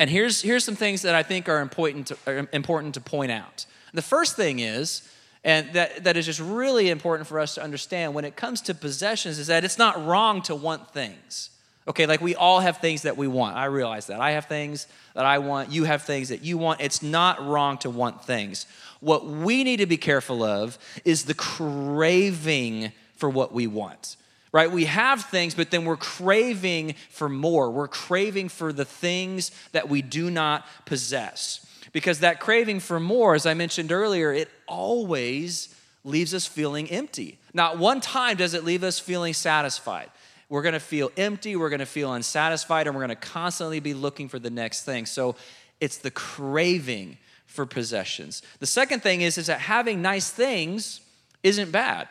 And 0.00 0.08
here's, 0.08 0.42
here's 0.42 0.64
some 0.64 0.76
things 0.76 1.02
that 1.02 1.14
I 1.14 1.22
think 1.22 1.48
are 1.48 1.60
important 1.60 2.08
to, 2.08 2.16
are 2.26 2.48
important 2.52 2.94
to 2.94 3.00
point 3.00 3.32
out. 3.32 3.66
The 3.94 4.02
first 4.02 4.36
thing 4.36 4.60
is, 4.60 5.08
and 5.44 5.72
that, 5.72 6.04
that 6.04 6.16
is 6.16 6.26
just 6.26 6.40
really 6.40 6.88
important 6.90 7.28
for 7.28 7.40
us 7.40 7.54
to 7.54 7.62
understand 7.62 8.14
when 8.14 8.24
it 8.24 8.36
comes 8.36 8.60
to 8.62 8.74
possessions, 8.74 9.38
is 9.38 9.48
that 9.48 9.64
it's 9.64 9.78
not 9.78 10.04
wrong 10.04 10.42
to 10.42 10.54
want 10.54 10.92
things. 10.92 11.50
Okay, 11.88 12.04
like 12.04 12.20
we 12.20 12.34
all 12.34 12.60
have 12.60 12.76
things 12.76 13.02
that 13.02 13.16
we 13.16 13.26
want. 13.26 13.56
I 13.56 13.64
realize 13.64 14.08
that. 14.08 14.20
I 14.20 14.32
have 14.32 14.44
things 14.44 14.86
that 15.14 15.24
I 15.24 15.38
want. 15.38 15.72
You 15.72 15.84
have 15.84 16.02
things 16.02 16.28
that 16.28 16.44
you 16.44 16.58
want. 16.58 16.82
It's 16.82 17.02
not 17.02 17.44
wrong 17.44 17.78
to 17.78 17.88
want 17.88 18.22
things. 18.22 18.66
What 19.00 19.24
we 19.24 19.64
need 19.64 19.78
to 19.78 19.86
be 19.86 19.96
careful 19.96 20.42
of 20.42 20.78
is 21.06 21.24
the 21.24 21.32
craving 21.32 22.92
for 23.16 23.30
what 23.30 23.54
we 23.54 23.66
want. 23.66 24.16
Right? 24.52 24.70
We 24.70 24.84
have 24.84 25.24
things, 25.24 25.54
but 25.54 25.70
then 25.70 25.84
we're 25.86 25.96
craving 25.96 26.94
for 27.10 27.28
more. 27.28 27.70
We're 27.70 27.88
craving 27.88 28.50
for 28.50 28.72
the 28.72 28.84
things 28.84 29.50
that 29.72 29.88
we 29.88 30.02
do 30.02 30.30
not 30.30 30.66
possess. 30.84 31.64
Because 31.92 32.20
that 32.20 32.38
craving 32.38 32.80
for 32.80 33.00
more, 33.00 33.34
as 33.34 33.46
I 33.46 33.54
mentioned 33.54 33.92
earlier, 33.92 34.32
it 34.32 34.50
always 34.66 35.74
leaves 36.04 36.34
us 36.34 36.46
feeling 36.46 36.90
empty. 36.90 37.38
Not 37.54 37.78
one 37.78 38.00
time 38.00 38.36
does 38.36 38.54
it 38.54 38.64
leave 38.64 38.84
us 38.84 38.98
feeling 38.98 39.34
satisfied. 39.34 40.10
We're 40.48 40.62
going 40.62 40.74
to 40.74 40.80
feel 40.80 41.10
empty, 41.16 41.56
we're 41.56 41.68
going 41.68 41.80
to 41.80 41.86
feel 41.86 42.12
unsatisfied, 42.12 42.86
and 42.86 42.96
we're 42.96 43.06
going 43.06 43.16
to 43.16 43.28
constantly 43.28 43.80
be 43.80 43.94
looking 43.94 44.28
for 44.28 44.38
the 44.38 44.50
next 44.50 44.84
thing. 44.84 45.04
So 45.06 45.36
it's 45.80 45.98
the 45.98 46.10
craving 46.10 47.18
for 47.46 47.66
possessions. 47.66 48.42
The 48.58 48.66
second 48.66 49.02
thing 49.02 49.20
is, 49.20 49.38
is 49.38 49.46
that 49.46 49.60
having 49.60 50.00
nice 50.00 50.30
things 50.30 51.00
isn't 51.42 51.70
bad. 51.70 52.08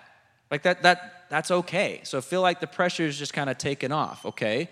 Like 0.52 0.64
that, 0.64 0.84
that, 0.84 1.26
that's 1.30 1.52
okay. 1.52 2.02
So 2.04 2.22
feel 2.22 2.42
like 2.42 2.60
the 2.60 2.68
pressure 2.68 3.06
is 3.06 3.18
just 3.18 3.34
kind 3.34 3.50
of 3.50 3.58
taken 3.58 3.92
off, 3.92 4.26
okay? 4.26 4.70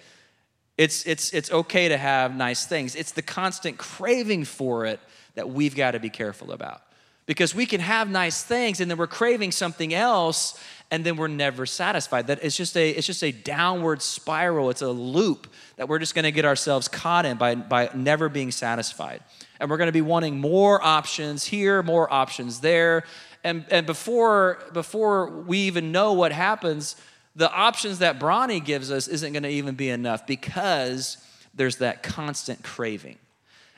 It's, 0.78 1.06
it's, 1.06 1.34
it's 1.34 1.52
okay 1.52 1.90
to 1.90 1.98
have 1.98 2.36
nice 2.36 2.66
things. 2.66 2.96
It's 2.96 3.14
the 3.14 3.22
constant 3.22 3.78
craving 3.78 4.46
for 4.46 4.86
it 4.86 5.00
that 5.36 5.50
we've 5.50 5.76
got 5.76 5.92
to 5.92 6.00
be 6.00 6.10
careful 6.10 6.52
about. 6.52 6.82
Because 7.26 7.56
we 7.56 7.66
can 7.66 7.82
have 7.82 8.10
nice 8.10 8.44
things 8.44 8.80
and 8.80 8.90
then 8.90 8.98
we're 8.98 9.08
craving 9.08 9.52
something 9.52 9.94
else 9.94 10.60
and 10.92 11.04
then 11.04 11.18
we're 11.18 11.28
never 11.28 11.66
satisfied. 11.66 12.28
That 12.28 12.44
it's 12.44 12.56
just 12.56 12.78
a 12.78 12.90
it's 12.92 13.08
just 13.08 13.24
a 13.24 13.32
downward 13.32 14.02
spiral. 14.02 14.70
It's 14.70 14.84
a 14.84 14.90
loop 14.90 15.48
that 15.78 15.90
we're 15.90 16.00
just 16.00 16.14
going 16.14 16.24
to 16.24 16.32
get 16.32 16.46
ourselves 16.46 16.88
caught 16.88 17.26
in 17.26 17.38
by 17.38 17.56
by 17.56 17.90
never 17.96 18.30
being 18.30 18.52
satisfied. 18.52 19.22
And 19.60 19.70
we're 19.70 19.78
going 19.78 19.88
to 19.88 19.94
be 19.94 20.02
wanting 20.02 20.40
more 20.40 20.84
options 20.84 21.46
here, 21.46 21.82
more 21.82 22.12
options 22.14 22.60
there. 22.60 23.04
And 23.44 23.66
and 23.72 23.86
before 23.86 24.60
before 24.74 25.30
we 25.30 25.60
even 25.60 25.92
know 25.92 26.14
what 26.14 26.32
happens, 26.32 26.96
the 27.36 27.52
options 27.52 28.00
that 28.00 28.20
Brawny 28.20 28.60
gives 28.60 28.92
us 28.92 29.08
isn't 29.08 29.34
going 29.34 29.44
to 29.44 29.50
even 29.50 29.76
be 29.76 29.90
enough 29.90 30.28
because 30.28 31.18
there's 31.56 31.78
that 31.78 32.04
constant 32.04 32.64
craving. 32.64 33.18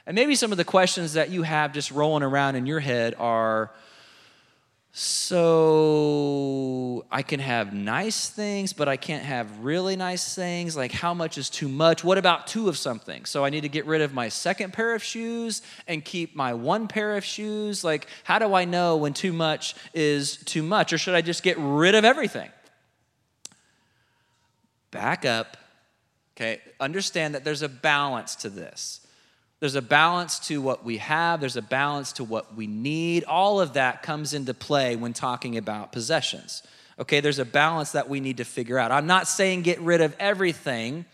And 0.07 0.15
maybe 0.15 0.35
some 0.35 0.53
of 0.53 0.57
the 0.57 0.63
questions 0.63 1.13
that 1.13 1.31
you 1.31 1.43
have 1.43 1.73
just 1.73 1.91
rolling 1.91 2.23
around 2.23 2.55
in 2.55 2.65
your 2.65 2.79
head 2.79 3.13
are 3.19 3.71
so 4.93 7.05
I 7.11 7.21
can 7.21 7.41
have 7.41 7.73
nice 7.73 8.29
things, 8.29 8.71
but 8.71 8.87
I 8.87 8.95
can't 8.95 9.25
have 9.25 9.59
really 9.59 9.97
nice 9.97 10.33
things. 10.33 10.77
Like, 10.77 10.93
how 10.93 11.13
much 11.13 11.37
is 11.37 11.49
too 11.49 11.67
much? 11.67 12.05
What 12.05 12.17
about 12.17 12.47
two 12.47 12.69
of 12.69 12.77
something? 12.77 13.25
So 13.25 13.43
I 13.43 13.49
need 13.49 13.61
to 13.61 13.69
get 13.69 13.85
rid 13.85 14.01
of 14.01 14.13
my 14.13 14.29
second 14.29 14.71
pair 14.71 14.95
of 14.95 15.03
shoes 15.03 15.61
and 15.89 16.05
keep 16.05 16.37
my 16.37 16.53
one 16.53 16.87
pair 16.87 17.17
of 17.17 17.25
shoes. 17.25 17.83
Like, 17.83 18.07
how 18.23 18.39
do 18.39 18.53
I 18.53 18.63
know 18.63 18.95
when 18.95 19.13
too 19.13 19.33
much 19.33 19.75
is 19.93 20.37
too 20.37 20.63
much? 20.63 20.93
Or 20.93 20.97
should 20.97 21.15
I 21.15 21.21
just 21.21 21.43
get 21.43 21.57
rid 21.59 21.95
of 21.95 22.05
everything? 22.05 22.49
Back 24.91 25.25
up. 25.25 25.57
Okay, 26.37 26.61
understand 26.79 27.35
that 27.35 27.43
there's 27.43 27.61
a 27.61 27.69
balance 27.69 28.37
to 28.37 28.49
this. 28.49 29.01
There's 29.59 29.75
a 29.75 29.81
balance 29.81 30.39
to 30.47 30.61
what 30.61 30.85
we 30.85 30.97
have, 30.97 31.39
there's 31.39 31.55
a 31.55 31.61
balance 31.61 32.13
to 32.13 32.23
what 32.23 32.55
we 32.55 32.67
need. 32.67 33.23
All 33.23 33.59
of 33.59 33.73
that 33.73 34.03
comes 34.03 34.33
into 34.33 34.53
play 34.53 34.95
when 34.95 35.13
talking 35.13 35.57
about 35.57 35.91
possessions. 35.91 36.61
Okay, 36.99 37.19
there's 37.19 37.39
a 37.39 37.45
balance 37.45 37.91
that 37.91 38.07
we 38.09 38.19
need 38.19 38.37
to 38.37 38.43
figure 38.43 38.77
out. 38.77 38.91
I'm 38.91 39.07
not 39.07 39.27
saying 39.27 39.63
get 39.63 39.79
rid 39.81 40.01
of 40.01 40.15
everything, 40.19 41.05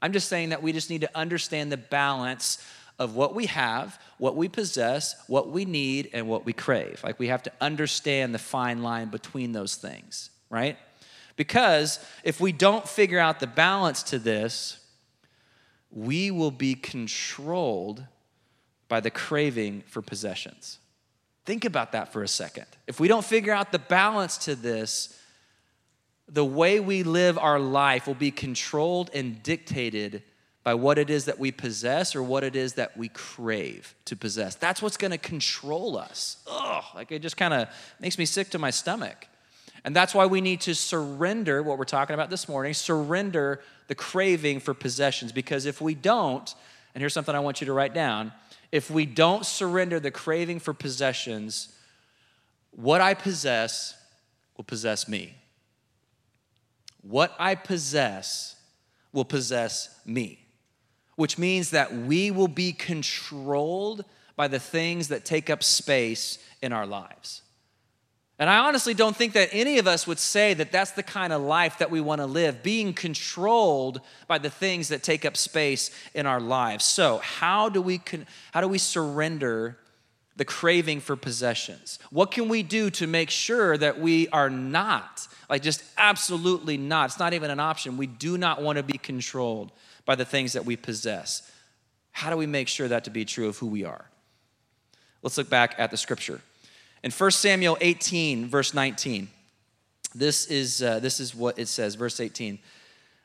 I'm 0.00 0.12
just 0.12 0.28
saying 0.28 0.48
that 0.48 0.62
we 0.62 0.72
just 0.72 0.90
need 0.90 1.02
to 1.02 1.16
understand 1.16 1.70
the 1.70 1.76
balance 1.76 2.64
of 2.98 3.14
what 3.14 3.34
we 3.34 3.46
have, 3.46 4.00
what 4.18 4.36
we 4.36 4.48
possess, 4.48 5.14
what 5.28 5.50
we 5.50 5.64
need, 5.64 6.10
and 6.12 6.28
what 6.28 6.44
we 6.44 6.52
crave. 6.52 7.00
Like 7.04 7.18
we 7.18 7.28
have 7.28 7.42
to 7.44 7.52
understand 7.60 8.34
the 8.34 8.38
fine 8.38 8.82
line 8.82 9.08
between 9.08 9.52
those 9.52 9.76
things, 9.76 10.30
right? 10.50 10.76
Because 11.36 11.98
if 12.24 12.40
we 12.40 12.52
don't 12.52 12.88
figure 12.88 13.18
out 13.18 13.40
the 13.40 13.46
balance 13.46 14.02
to 14.04 14.18
this, 14.18 14.78
we 15.92 16.30
will 16.30 16.50
be 16.50 16.74
controlled 16.74 18.04
by 18.88 19.00
the 19.00 19.10
craving 19.10 19.82
for 19.86 20.02
possessions. 20.02 20.78
Think 21.44 21.64
about 21.64 21.92
that 21.92 22.12
for 22.12 22.22
a 22.22 22.28
second. 22.28 22.66
If 22.86 23.00
we 23.00 23.08
don't 23.08 23.24
figure 23.24 23.52
out 23.52 23.72
the 23.72 23.78
balance 23.78 24.38
to 24.38 24.54
this, 24.54 25.18
the 26.28 26.44
way 26.44 26.80
we 26.80 27.02
live 27.02 27.36
our 27.36 27.58
life 27.58 28.06
will 28.06 28.14
be 28.14 28.30
controlled 28.30 29.10
and 29.12 29.42
dictated 29.42 30.22
by 30.64 30.74
what 30.74 30.96
it 30.96 31.10
is 31.10 31.24
that 31.24 31.38
we 31.38 31.50
possess 31.50 32.14
or 32.14 32.22
what 32.22 32.44
it 32.44 32.54
is 32.54 32.74
that 32.74 32.96
we 32.96 33.08
crave 33.08 33.94
to 34.04 34.16
possess. 34.16 34.54
That's 34.54 34.80
what's 34.80 34.96
to 34.96 35.18
control 35.18 35.98
us. 35.98 36.36
Ugh, 36.46 36.84
like 36.94 37.10
it 37.10 37.20
just 37.20 37.36
kind 37.36 37.52
of 37.52 37.68
makes 37.98 38.16
me 38.16 38.24
sick 38.24 38.50
to 38.50 38.58
my 38.58 38.70
stomach. 38.70 39.26
And 39.84 39.96
that's 39.96 40.14
why 40.14 40.26
we 40.26 40.40
need 40.40 40.60
to 40.62 40.74
surrender 40.74 41.62
what 41.62 41.76
we're 41.76 41.84
talking 41.84 42.14
about 42.14 42.30
this 42.30 42.48
morning, 42.48 42.72
surrender 42.72 43.60
the 43.88 43.94
craving 43.94 44.60
for 44.60 44.74
possessions. 44.74 45.32
Because 45.32 45.66
if 45.66 45.80
we 45.80 45.94
don't, 45.94 46.54
and 46.94 47.02
here's 47.02 47.14
something 47.14 47.34
I 47.34 47.40
want 47.40 47.60
you 47.60 47.66
to 47.66 47.72
write 47.72 47.94
down 47.94 48.32
if 48.70 48.90
we 48.90 49.04
don't 49.04 49.44
surrender 49.44 50.00
the 50.00 50.10
craving 50.10 50.58
for 50.58 50.72
possessions, 50.72 51.76
what 52.70 53.02
I 53.02 53.12
possess 53.12 53.94
will 54.56 54.64
possess 54.64 55.06
me. 55.06 55.34
What 57.02 57.34
I 57.38 57.54
possess 57.54 58.56
will 59.12 59.26
possess 59.26 60.00
me, 60.06 60.38
which 61.16 61.36
means 61.36 61.70
that 61.70 61.94
we 61.94 62.30
will 62.30 62.48
be 62.48 62.72
controlled 62.72 64.04
by 64.36 64.48
the 64.48 64.58
things 64.58 65.08
that 65.08 65.24
take 65.24 65.50
up 65.50 65.62
space 65.62 66.38
in 66.62 66.72
our 66.72 66.86
lives. 66.86 67.42
And 68.42 68.50
I 68.50 68.58
honestly 68.66 68.92
don't 68.92 69.14
think 69.14 69.34
that 69.34 69.50
any 69.52 69.78
of 69.78 69.86
us 69.86 70.04
would 70.04 70.18
say 70.18 70.52
that 70.54 70.72
that's 70.72 70.90
the 70.90 71.04
kind 71.04 71.32
of 71.32 71.42
life 71.42 71.78
that 71.78 71.92
we 71.92 72.00
want 72.00 72.20
to 72.20 72.26
live, 72.26 72.60
being 72.60 72.92
controlled 72.92 74.00
by 74.26 74.38
the 74.38 74.50
things 74.50 74.88
that 74.88 75.04
take 75.04 75.24
up 75.24 75.36
space 75.36 75.92
in 76.12 76.26
our 76.26 76.40
lives. 76.40 76.84
So, 76.84 77.18
how 77.18 77.68
do 77.68 77.80
we 77.80 77.98
con- 77.98 78.26
how 78.50 78.60
do 78.60 78.66
we 78.66 78.78
surrender 78.78 79.78
the 80.34 80.44
craving 80.44 81.02
for 81.02 81.14
possessions? 81.14 82.00
What 82.10 82.32
can 82.32 82.48
we 82.48 82.64
do 82.64 82.90
to 82.90 83.06
make 83.06 83.30
sure 83.30 83.78
that 83.78 84.00
we 84.00 84.26
are 84.30 84.50
not 84.50 85.28
like 85.48 85.62
just 85.62 85.84
absolutely 85.96 86.76
not. 86.76 87.10
It's 87.10 87.20
not 87.20 87.34
even 87.34 87.48
an 87.48 87.60
option. 87.60 87.96
We 87.96 88.08
do 88.08 88.36
not 88.36 88.60
want 88.60 88.76
to 88.76 88.82
be 88.82 88.98
controlled 88.98 89.70
by 90.04 90.16
the 90.16 90.24
things 90.24 90.54
that 90.54 90.64
we 90.64 90.74
possess. 90.74 91.48
How 92.10 92.28
do 92.28 92.36
we 92.36 92.46
make 92.46 92.66
sure 92.66 92.88
that 92.88 93.04
to 93.04 93.10
be 93.10 93.24
true 93.24 93.46
of 93.46 93.58
who 93.58 93.68
we 93.68 93.84
are? 93.84 94.10
Let's 95.22 95.38
look 95.38 95.48
back 95.48 95.76
at 95.78 95.92
the 95.92 95.96
scripture. 95.96 96.40
In 97.02 97.10
1 97.10 97.30
Samuel 97.32 97.76
18, 97.80 98.46
verse 98.46 98.74
19, 98.74 99.28
this 100.14 100.46
is, 100.46 100.82
uh, 100.82 101.00
this 101.00 101.18
is 101.20 101.34
what 101.34 101.58
it 101.58 101.68
says, 101.68 101.94
verse 101.94 102.20
18. 102.20 102.58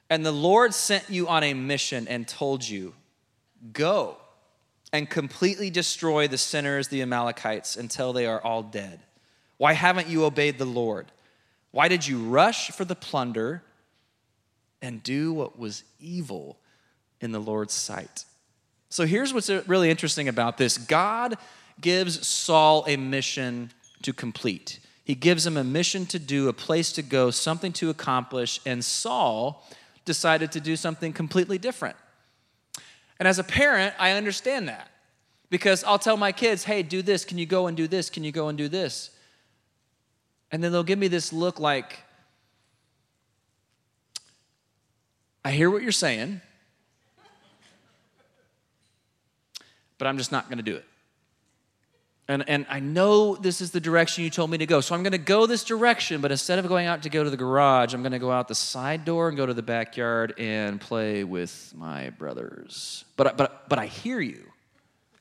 And 0.09 0.25
the 0.25 0.31
Lord 0.31 0.73
sent 0.73 1.09
you 1.09 1.27
on 1.27 1.43
a 1.43 1.53
mission 1.53 2.07
and 2.07 2.27
told 2.27 2.67
you, 2.67 2.93
Go 3.73 4.17
and 4.93 5.09
completely 5.09 5.69
destroy 5.69 6.27
the 6.27 6.37
sinners, 6.37 6.87
the 6.87 7.01
Amalekites, 7.01 7.75
until 7.75 8.13
they 8.13 8.25
are 8.25 8.41
all 8.41 8.63
dead. 8.63 8.99
Why 9.57 9.73
haven't 9.73 10.07
you 10.07 10.25
obeyed 10.25 10.57
the 10.57 10.65
Lord? 10.65 11.11
Why 11.71 11.87
did 11.87 12.07
you 12.07 12.19
rush 12.19 12.71
for 12.71 12.85
the 12.85 12.95
plunder 12.95 13.63
and 14.81 15.03
do 15.03 15.33
what 15.33 15.59
was 15.59 15.83
evil 15.99 16.57
in 17.19 17.31
the 17.31 17.39
Lord's 17.39 17.73
sight? 17.73 18.25
So 18.89 19.05
here's 19.05 19.33
what's 19.33 19.49
really 19.49 19.89
interesting 19.89 20.27
about 20.27 20.57
this 20.57 20.77
God 20.77 21.37
gives 21.81 22.25
Saul 22.25 22.83
a 22.87 22.97
mission 22.97 23.71
to 24.01 24.13
complete. 24.13 24.79
He 25.03 25.15
gives 25.15 25.45
him 25.45 25.57
a 25.57 25.63
mission 25.63 26.05
to 26.07 26.19
do, 26.19 26.49
a 26.49 26.53
place 26.53 26.91
to 26.93 27.01
go, 27.01 27.31
something 27.31 27.71
to 27.73 27.89
accomplish, 27.89 28.59
and 28.65 28.83
Saul 28.83 29.65
decided 30.05 30.51
to 30.53 30.59
do 30.59 30.75
something 30.75 31.13
completely 31.13 31.57
different. 31.57 31.95
And 33.19 33.27
as 33.27 33.39
a 33.39 33.43
parent, 33.43 33.93
I 33.97 34.11
understand 34.11 34.67
that 34.67 34.89
because 35.49 35.83
I'll 35.83 35.99
tell 35.99 36.17
my 36.17 36.31
kids, 36.31 36.63
hey, 36.65 36.83
do 36.83 37.01
this. 37.01 37.25
Can 37.25 37.37
you 37.37 37.45
go 37.45 37.67
and 37.67 37.77
do 37.77 37.87
this? 37.87 38.09
Can 38.09 38.23
you 38.23 38.31
go 38.31 38.47
and 38.47 38.57
do 38.57 38.67
this? 38.67 39.11
And 40.51 40.63
then 40.63 40.71
they'll 40.71 40.83
give 40.83 40.99
me 40.99 41.07
this 41.07 41.33
look 41.33 41.59
like, 41.59 41.99
I 45.43 45.51
hear 45.51 45.69
what 45.69 45.81
you're 45.81 45.91
saying, 45.91 46.41
but 49.97 50.07
I'm 50.07 50.17
just 50.17 50.31
not 50.31 50.47
going 50.49 50.57
to 50.57 50.63
do 50.63 50.75
it. 50.75 50.85
And, 52.29 52.47
and 52.49 52.65
I 52.69 52.81
know 52.81 53.35
this 53.35 53.61
is 53.61 53.71
the 53.71 53.79
direction 53.79 54.23
you 54.23 54.29
told 54.29 54.49
me 54.49 54.57
to 54.57 54.65
go. 54.65 54.81
So 54.81 54.93
I'm 54.93 55.01
going 55.01 55.13
to 55.13 55.17
go 55.17 55.45
this 55.45 55.63
direction, 55.63 56.19
but 56.19 56.29
instead 56.31 56.59
of 56.59 56.67
going 56.67 56.85
out 56.85 57.03
to 57.03 57.09
go 57.09 57.23
to 57.23 57.29
the 57.29 57.37
garage, 57.37 57.93
I'm 57.93 58.01
going 58.01 58.11
to 58.11 58.19
go 58.19 58.31
out 58.31 58.49
the 58.49 58.55
side 58.55 59.05
door 59.05 59.29
and 59.29 59.37
go 59.37 59.45
to 59.45 59.53
the 59.53 59.63
backyard 59.63 60.33
and 60.37 60.81
play 60.81 61.23
with 61.23 61.73
my 61.75 62.09
brothers. 62.11 63.05
But, 63.15 63.37
but, 63.37 63.69
but 63.69 63.79
I 63.79 63.85
hear 63.85 64.19
you. 64.19 64.43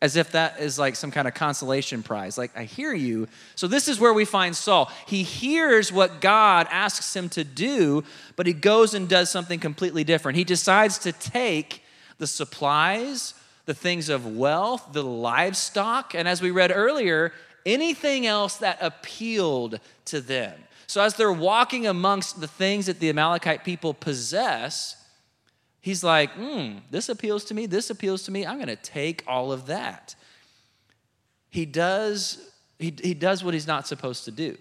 As 0.03 0.16
if 0.16 0.33
that 0.33 0.61
is 0.61 0.79
like 0.79 0.95
some 0.95 1.11
kind 1.11 1.27
of 1.27 1.33
consolation 1.33 2.03
prize. 2.03 2.37
Like, 2.37 2.51
I 2.55 2.64
hear 2.64 2.92
you. 2.92 3.29
So, 3.55 3.66
this 3.66 3.88
is 3.88 3.99
where 3.99 4.12
we 4.12 4.27
find 4.27 4.55
Saul. 4.55 4.92
He 5.07 5.23
hears 5.23 5.90
what 5.90 6.21
God 6.21 6.66
asks 6.71 7.16
him 7.16 7.31
to 7.31 7.45
do, 7.45 8.05
but 8.37 8.47
he 8.47 8.53
goes 8.53 8.92
and 8.92 9.09
does 9.09 9.31
something 9.31 9.59
completely 9.59 10.05
different. 10.05 10.37
He 10.37 10.45
decides 10.45 10.99
to 10.99 11.12
take 11.12 11.83
the 12.19 12.27
supplies, 12.27 13.33
the 13.66 13.74
things 13.74 14.09
of 14.09 14.37
wealth, 14.37 14.92
the 14.92 15.05
livestock, 15.05 16.14
and 16.14 16.26
as 16.26 16.40
we 16.40 16.50
read 16.50 16.72
earlier, 16.74 17.33
anything 17.66 18.26
else 18.26 18.57
that 18.57 18.79
appealed 18.81 19.81
to 20.07 20.20
them. 20.20 20.55
So 20.87 21.02
as 21.02 21.14
they're 21.14 21.33
walking 21.33 21.87
amongst 21.87 22.40
the 22.40 22.46
things 22.46 22.87
that 22.87 23.00
the 23.00 23.11
Amalekite 23.11 23.64
people 23.64 23.92
possess, 23.92 24.96
he's 25.81 26.05
like, 26.05 26.31
hmm, 26.31 26.79
this 26.90 27.09
appeals 27.09 27.44
to 27.46 27.55
me, 27.55 27.66
this 27.66 27.90
appeals 27.90 28.22
to 28.24 28.31
me, 28.31 28.46
I'm 28.46 28.59
gonna 28.59 28.76
take 28.76 29.24
all 29.26 29.52
of 29.52 29.66
that. 29.66 30.14
He 31.50 31.66
does, 31.66 32.50
he, 32.79 32.94
he 33.02 33.14
does 33.14 33.42
what 33.42 33.52
he's 33.52 33.66
not 33.66 33.87
supposed 33.88 34.24
to 34.26 34.31
do. 34.31 34.57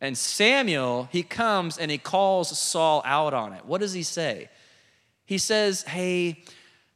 And 0.00 0.18
Samuel, 0.18 1.08
he 1.12 1.22
comes 1.22 1.78
and 1.78 1.90
he 1.90 1.98
calls 1.98 2.58
Saul 2.58 3.00
out 3.04 3.32
on 3.32 3.52
it. 3.52 3.64
What 3.64 3.80
does 3.80 3.92
he 3.92 4.02
say? 4.02 4.48
He 5.24 5.38
says, 5.38 5.82
hey, 5.84 6.44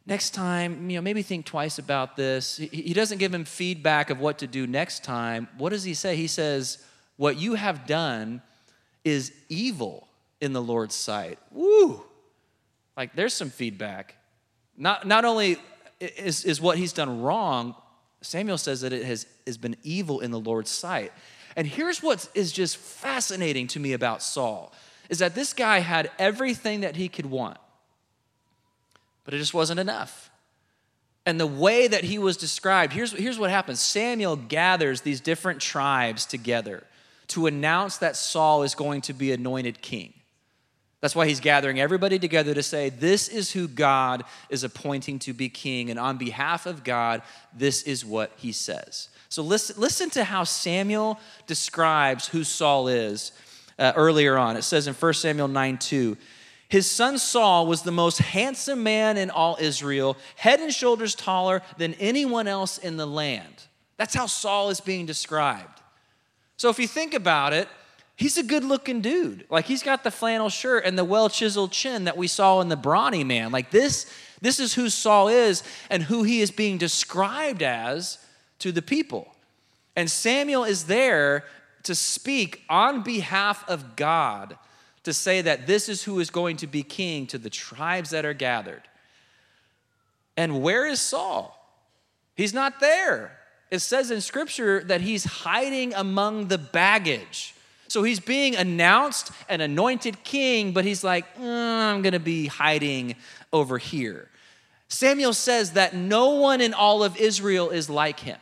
next 0.09 0.31
time, 0.31 0.89
you 0.89 0.97
know, 0.97 1.03
maybe 1.03 1.23
think 1.23 1.45
twice 1.45 1.79
about 1.79 2.17
this. 2.17 2.57
He 2.57 2.95
doesn't 2.95 3.19
give 3.19 3.33
him 3.33 3.45
feedback 3.45 4.09
of 4.09 4.19
what 4.19 4.39
to 4.39 4.47
do 4.47 4.67
next 4.67 5.05
time. 5.05 5.49
What 5.59 5.71
does 5.71 5.85
he 5.85 5.93
say? 5.93 6.17
He 6.17 6.27
says, 6.27 6.83
What 7.17 7.37
you 7.37 7.55
have 7.55 7.87
done 7.87 8.43
is 9.05 9.33
evil 9.49 10.09
in 10.41 10.55
the 10.55 10.63
Lord's 10.63 10.95
sight. 10.95 11.39
Woo! 11.53 12.03
Like 12.97 13.15
there's 13.15 13.35
some 13.35 13.51
feedback. 13.51 14.17
Not, 14.77 15.07
not 15.07 15.25
only 15.25 15.59
is, 16.01 16.45
is 16.45 16.61
what 16.61 16.79
he's 16.79 16.93
done 16.93 17.21
wrong, 17.21 17.75
Samuel 18.23 18.59
says 18.59 18.81
that 18.81 18.93
it 18.93 19.05
has, 19.05 19.27
has 19.47 19.59
been 19.59 19.77
evil 19.83 20.21
in 20.21 20.31
the 20.31 20.41
Lord's 20.41 20.71
sight. 20.71 21.13
And 21.55 21.67
here's 21.67 22.03
what 22.03 22.29
is 22.35 22.51
just 22.51 22.77
fascinating 22.79 23.67
to 23.69 23.81
me 23.81 23.93
about 23.93 24.23
Saul 24.23 24.73
is 25.11 25.19
that 25.19 25.35
this 25.35 25.53
guy 25.53 25.79
had 25.79 26.11
everything 26.19 26.81
that 26.81 26.97
he 26.97 27.09
could 27.09 27.27
want 27.27 27.59
but 29.29 29.35
it 29.35 29.39
just 29.41 29.53
wasn't 29.53 29.79
enough. 29.79 30.31
And 31.27 31.39
the 31.39 31.47
way 31.47 31.87
that 31.87 32.03
he 32.03 32.19
was 32.19 32.39
described, 32.39 32.95
here's, 32.95 33.13
here's 33.13 33.39
what 33.39 33.51
happens 33.51 33.79
Samuel 33.79 34.37
gathers 34.37 35.03
these 35.03 35.21
different 35.21 35.61
tribes 35.61 36.25
together 36.25 36.83
to 37.27 37.47
announce 37.47 37.99
that 37.99 38.17
Saul 38.17 38.63
is 38.63 38.75
going 38.75 39.03
to 39.03 39.13
be 39.13 39.31
anointed 39.31 39.83
king. 39.83 40.15
That's 41.03 41.15
why 41.15 41.27
he's 41.27 41.41
gathering 41.41 41.79
everybody 41.79 42.19
together 42.19 42.55
to 42.55 42.63
say, 42.63 42.89
This 42.89 43.29
is 43.29 43.53
who 43.53 43.69
God 43.69 44.25
is 44.49 44.65
appointing 44.65 45.19
to 45.19 45.35
be 45.35 45.51
king. 45.51 45.91
And 45.91 45.99
on 45.99 46.17
behalf 46.17 46.65
of 46.65 46.83
God, 46.83 47.21
this 47.55 47.83
is 47.83 48.07
what 48.07 48.33
he 48.37 48.51
says. 48.51 49.11
So 49.29 49.43
listen, 49.43 49.79
listen 49.79 50.09
to 50.09 50.25
how 50.25 50.45
Samuel 50.45 51.21
describes 51.47 52.29
who 52.29 52.45
Saul 52.45 52.89
is 52.89 53.33
uh, 53.79 53.93
earlier 53.95 54.39
on. 54.39 54.57
It 54.57 54.63
says 54.63 54.87
in 54.87 54.95
1 54.95 55.13
Samuel 55.13 55.49
9 55.49 55.77
2, 55.77 56.17
his 56.69 56.91
son 56.91 57.19
Saul 57.19 57.67
was 57.67 57.83
the 57.83 57.91
most 57.91 58.19
handsome 58.19 58.83
man 58.83 59.17
in 59.17 59.31
all 59.31 59.57
Israel, 59.59 60.17
head 60.37 60.61
and 60.61 60.73
shoulders 60.73 61.15
taller 61.15 61.63
than 61.79 61.95
anyone 61.95 62.47
else 62.47 62.77
in 62.77 62.97
the 62.99 63.07
land. 63.07 63.65
That's 63.97 64.15
how 64.15 64.27
Saul 64.27 64.69
is 64.69 64.81
being 64.81 65.07
described. 65.07 65.81
So 66.59 66.69
if 66.69 66.79
you 66.79 66.87
think 66.87 67.15
about 67.15 67.55
it, 67.55 67.69
he's 68.17 68.37
a 68.37 68.43
good 68.43 68.65
looking 68.65 69.01
dude. 69.01 69.47
Like 69.49 69.65
he's 69.65 69.83
got 69.83 70.05
the 70.05 70.11
flannel 70.11 70.51
shirt 70.51 70.85
and 70.85 70.99
the 70.99 71.05
well 71.05 71.31
chiseled 71.31 71.73
chin 71.73 72.05
that 72.05 72.19
we 72.19 72.27
saw 72.27 72.61
in 72.61 72.69
the 72.69 72.77
brawny 72.77 73.25
man. 73.25 73.51
Like 73.51 73.71
this, 73.71 74.13
this 74.43 74.61
is 74.61 74.75
who 74.75 74.91
Saul 74.91 75.29
is 75.29 75.63
and 75.89 76.03
who 76.03 76.23
he 76.23 76.41
is 76.43 76.51
being 76.51 76.77
described 76.77 77.63
as 77.63 78.19
to 78.59 78.73
the 78.73 78.83
people. 78.83 79.35
And 79.97 80.11
Samuel 80.11 80.65
is 80.65 80.85
there 80.85 81.45
to 81.85 81.95
speak 81.95 82.63
on 82.69 83.03
behalf 83.03 83.67
of 83.69 83.97
God 83.97 84.59
to 85.05 85.13
say 85.13 85.41
that 85.43 85.67
this 85.67 85.89
is 85.89 86.03
who 86.03 86.21
is 86.21 86.31
going 86.31 86.57
to 86.59 86.67
be 86.67 86.83
king 86.83 87.27
to 87.29 87.39
the 87.39 87.51
tribes 87.51 88.11
that 88.11 88.25
are 88.25 88.35
gathered. 88.35 88.83
And 90.37 90.63
where 90.63 90.87
is 90.87 91.01
Saul? 91.01 91.55
He's 92.37 92.55
not 92.55 92.81
there. 92.81 93.37
It 93.71 93.81
says 93.81 94.11
in 94.11 94.21
scripture 94.21 94.83
that 94.85 95.01
he's 95.01 95.25
hiding 95.25 95.95
among 95.95 96.49
the 96.49 96.59
baggage. 96.59 97.55
So 97.89 98.03
he's 98.03 98.21
being 98.21 98.55
announced 98.55 99.33
an 99.49 99.61
anointed 99.61 100.23
king, 100.23 100.73
but 100.73 100.85
he's 100.85 101.03
like, 101.03 101.37
mm, 101.37 101.43
I'm 101.43 102.03
going 102.03 102.13
to 102.13 102.21
be 102.21 102.47
hiding 102.47 103.17
over 103.53 103.79
here. 103.79 104.29
Samuel 104.89 105.33
says 105.33 105.73
that 105.73 105.95
no 105.95 106.31
one 106.31 106.61
in 106.61 106.73
all 106.73 107.03
of 107.03 107.17
Israel 107.17 107.71
is 107.71 107.91
like 107.91 108.21
him. 108.21 108.39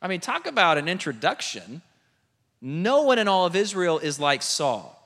I 0.00 0.08
mean, 0.08 0.20
talk 0.20 0.46
about 0.46 0.78
an 0.78 0.88
introduction. 0.88 1.82
No 2.60 3.02
one 3.02 3.18
in 3.18 3.28
all 3.28 3.46
of 3.46 3.54
Israel 3.54 3.98
is 3.98 4.18
like 4.18 4.42
Saul. 4.42 5.03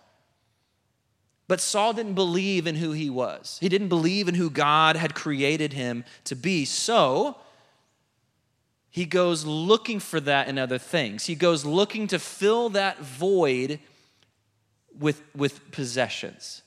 But 1.49 1.61
Saul 1.61 1.95
didn't 1.95 2.15
believe 2.15 2.67
in 2.67 2.77
who 2.77 2.93
he 2.93 3.11
was. 3.11 3.59
He 3.61 3.69
didn't 3.69 3.89
believe 3.89 4.29
in 4.29 4.35
who 4.35 4.51
God 4.51 4.97
had 4.97 5.15
created 5.15 5.73
him 5.73 6.05
to 6.25 6.37
be. 6.37 6.67
So, 6.67 7.37
he 8.91 9.07
goes 9.07 9.45
looking 9.45 9.99
for 9.99 10.21
that 10.21 10.49
in 10.49 10.59
other 10.59 10.79
things. 10.79 11.27
He 11.27 11.35
goes 11.35 11.65
looking 11.65 12.07
to 12.09 12.19
fill 12.19 12.69
that 12.71 13.01
void 13.01 13.81
with, 14.99 15.23
with 15.35 15.71
possessions. 15.71 16.63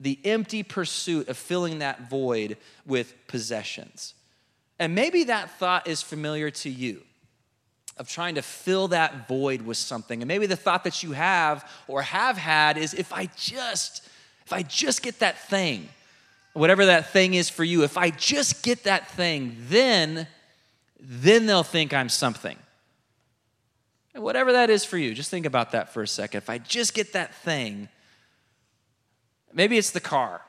The 0.00 0.18
empty 0.24 0.62
pursuit 0.62 1.28
of 1.28 1.36
filling 1.36 1.80
that 1.80 2.08
void 2.08 2.56
with 2.86 3.14
possessions. 3.26 4.14
And 4.78 4.94
maybe 4.94 5.24
that 5.24 5.50
thought 5.58 5.86
is 5.86 6.02
familiar 6.02 6.50
to 6.50 6.70
you 6.70 7.02
of 7.98 8.08
trying 8.08 8.36
to 8.36 8.42
fill 8.42 8.88
that 8.88 9.28
void 9.28 9.62
with 9.62 9.76
something. 9.76 10.22
And 10.22 10.28
maybe 10.28 10.46
the 10.46 10.56
thought 10.56 10.84
that 10.84 11.02
you 11.02 11.12
have 11.12 11.68
or 11.86 12.02
have 12.02 12.36
had 12.36 12.78
is 12.78 12.94
if 12.94 13.12
I 13.12 13.28
just, 13.36 14.08
if 14.52 14.58
I 14.58 14.62
just 14.62 15.02
get 15.02 15.20
that 15.20 15.38
thing, 15.48 15.88
whatever 16.52 16.86
that 16.86 17.10
thing 17.10 17.32
is 17.34 17.48
for 17.48 17.64
you, 17.64 17.84
if 17.84 17.96
I 17.96 18.10
just 18.10 18.62
get 18.62 18.84
that 18.84 19.08
thing, 19.10 19.56
then 19.68 20.26
then 21.00 21.46
they'll 21.46 21.64
think 21.64 21.92
I'm 21.92 22.08
something. 22.08 22.56
And 24.14 24.22
whatever 24.22 24.52
that 24.52 24.70
is 24.70 24.84
for 24.84 24.98
you, 24.98 25.14
just 25.14 25.30
think 25.30 25.46
about 25.46 25.72
that 25.72 25.92
for 25.92 26.02
a 26.02 26.06
second. 26.06 26.38
If 26.38 26.50
I 26.50 26.58
just 26.58 26.94
get 26.94 27.14
that 27.14 27.34
thing, 27.34 27.88
maybe 29.52 29.78
it's 29.78 29.90
the 29.90 30.00
car. 30.00 30.42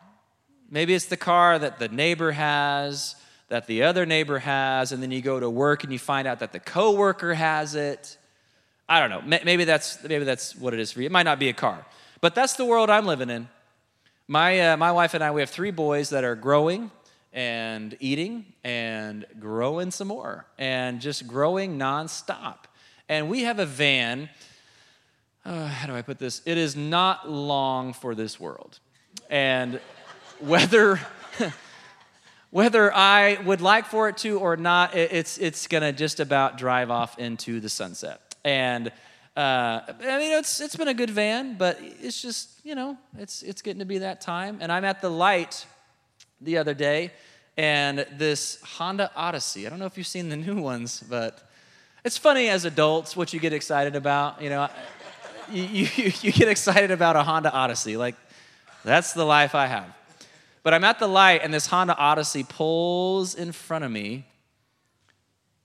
Maybe 0.69 0.93
it's 0.93 1.05
the 1.05 1.17
car 1.17 1.57
that 1.57 1.79
the 1.79 1.87
neighbor 1.87 2.33
has, 2.33 3.15
that 3.47 3.65
the 3.65 3.83
other 3.83 4.05
neighbor 4.05 4.39
has, 4.39 4.91
and 4.91 5.01
then 5.01 5.11
you 5.11 5.21
go 5.21 5.39
to 5.39 5.49
work 5.49 5.83
and 5.83 5.93
you 5.93 5.99
find 5.99 6.27
out 6.27 6.39
that 6.39 6.51
the 6.51 6.59
coworker 6.59 7.33
has 7.33 7.73
it. 7.73 8.17
I 8.87 8.99
don't 8.99 9.09
know. 9.09 9.39
Maybe 9.43 9.63
that's 9.63 10.03
maybe 10.03 10.25
that's 10.25 10.55
what 10.55 10.73
it 10.73 10.79
is 10.79 10.91
for 10.91 10.99
you. 10.99 11.05
It 11.05 11.11
might 11.11 11.23
not 11.23 11.39
be 11.39 11.49
a 11.49 11.53
car, 11.53 11.85
but 12.21 12.35
that's 12.35 12.53
the 12.53 12.65
world 12.65 12.89
I'm 12.89 13.05
living 13.05 13.29
in. 13.29 13.47
My 14.27 14.71
uh, 14.71 14.77
my 14.77 14.93
wife 14.93 15.13
and 15.15 15.23
I 15.23 15.31
we 15.31 15.41
have 15.41 15.49
three 15.49 15.71
boys 15.71 16.11
that 16.11 16.23
are 16.23 16.35
growing 16.35 16.91
and 17.33 17.97
eating 17.99 18.45
and 18.63 19.25
growing 19.37 19.91
some 19.91 20.07
more 20.07 20.45
and 20.57 21.01
just 21.01 21.27
growing 21.27 21.77
nonstop. 21.77 22.59
And 23.09 23.27
we 23.27 23.41
have 23.41 23.59
a 23.59 23.65
van. 23.65 24.29
Uh, 25.43 25.67
how 25.67 25.87
do 25.87 25.93
I 25.93 26.01
put 26.01 26.19
this? 26.19 26.41
It 26.45 26.57
is 26.57 26.73
not 26.73 27.29
long 27.29 27.91
for 27.91 28.15
this 28.15 28.39
world. 28.39 28.79
And 29.29 29.81
whether. 30.39 31.01
whether 32.49 32.93
I 32.93 33.39
would 33.45 33.61
like 33.61 33.87
for 33.87 34.09
it 34.09 34.17
to 34.17 34.37
or 34.37 34.55
not, 34.55 34.95
it's, 34.95 35.39
it's 35.39 35.65
going 35.65 35.81
to 35.81 35.91
just 35.91 36.19
about 36.19 36.55
drive 36.55 36.91
off 36.91 37.17
into 37.17 37.59
the 37.59 37.67
sunset. 37.67 38.35
And 38.45 38.91
uh, 39.35 39.81
I 39.87 40.19
mean, 40.19 40.31
it's, 40.37 40.61
it's 40.61 40.75
been 40.75 40.87
a 40.87 40.93
good 40.93 41.09
van, 41.09 41.55
but 41.57 41.79
it's 41.81 42.21
just, 42.21 42.63
you 42.63 42.75
know, 42.75 42.97
it's, 43.17 43.41
it's 43.41 43.63
getting 43.63 43.79
to 43.79 43.85
be 43.85 43.97
that 43.99 44.21
time. 44.21 44.59
And 44.61 44.71
I'm 44.71 44.85
at 44.85 45.01
the 45.01 45.09
light 45.09 45.65
the 46.39 46.57
other 46.57 46.75
day, 46.75 47.11
and 47.57 48.05
this 48.17 48.61
Honda 48.61 49.09
Odyssey. 49.15 49.65
I 49.65 49.71
don't 49.71 49.79
know 49.79 49.85
if 49.85 49.97
you've 49.97 50.07
seen 50.07 50.29
the 50.29 50.37
new 50.37 50.61
ones, 50.61 51.03
but 51.09 51.49
it's 52.05 52.17
funny 52.17 52.49
as 52.49 52.65
adults 52.65 53.15
what 53.15 53.33
you 53.33 53.39
get 53.39 53.53
excited 53.53 53.95
about. 53.95 54.39
You 54.39 54.49
know, 54.49 54.69
you, 55.51 55.63
you, 55.63 56.11
you 56.21 56.31
get 56.31 56.47
excited 56.47 56.91
about 56.91 57.15
a 57.15 57.23
Honda 57.23 57.51
Odyssey. 57.51 57.97
Like, 57.97 58.15
that's 58.85 59.13
the 59.13 59.25
life 59.25 59.55
I 59.55 59.65
have. 59.65 59.95
But 60.61 60.75
I'm 60.75 60.83
at 60.83 60.99
the 60.99 61.07
light, 61.07 61.41
and 61.43 61.51
this 61.51 61.67
Honda 61.67 61.97
Odyssey 61.97 62.45
pulls 62.47 63.33
in 63.33 63.51
front 63.51 63.83
of 63.83 63.89
me, 63.89 64.25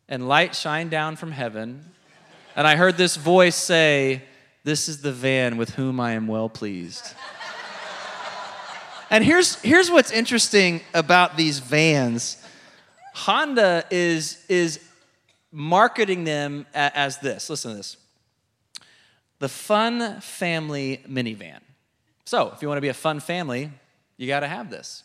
and 0.08 0.26
light 0.26 0.56
shined 0.56 0.90
down 0.90 1.16
from 1.16 1.32
heaven. 1.32 1.84
And 2.58 2.66
I 2.66 2.74
heard 2.74 2.96
this 2.96 3.14
voice 3.14 3.54
say, 3.54 4.20
This 4.64 4.88
is 4.88 5.00
the 5.00 5.12
van 5.12 5.58
with 5.58 5.70
whom 5.76 6.00
I 6.00 6.14
am 6.14 6.26
well 6.26 6.48
pleased. 6.48 7.14
And 9.10 9.24
here's, 9.24 9.54
here's 9.62 9.92
what's 9.92 10.10
interesting 10.10 10.80
about 10.92 11.36
these 11.36 11.60
vans 11.60 12.36
Honda 13.14 13.84
is, 13.92 14.44
is 14.48 14.80
marketing 15.52 16.24
them 16.24 16.66
as 16.74 17.18
this. 17.18 17.48
Listen 17.48 17.70
to 17.70 17.76
this 17.76 17.96
the 19.38 19.48
fun 19.48 20.20
family 20.20 21.00
minivan. 21.08 21.60
So, 22.24 22.50
if 22.50 22.60
you 22.60 22.66
want 22.66 22.78
to 22.78 22.82
be 22.82 22.88
a 22.88 22.94
fun 22.94 23.20
family, 23.20 23.70
you 24.16 24.26
got 24.26 24.40
to 24.40 24.48
have 24.48 24.68
this. 24.68 25.04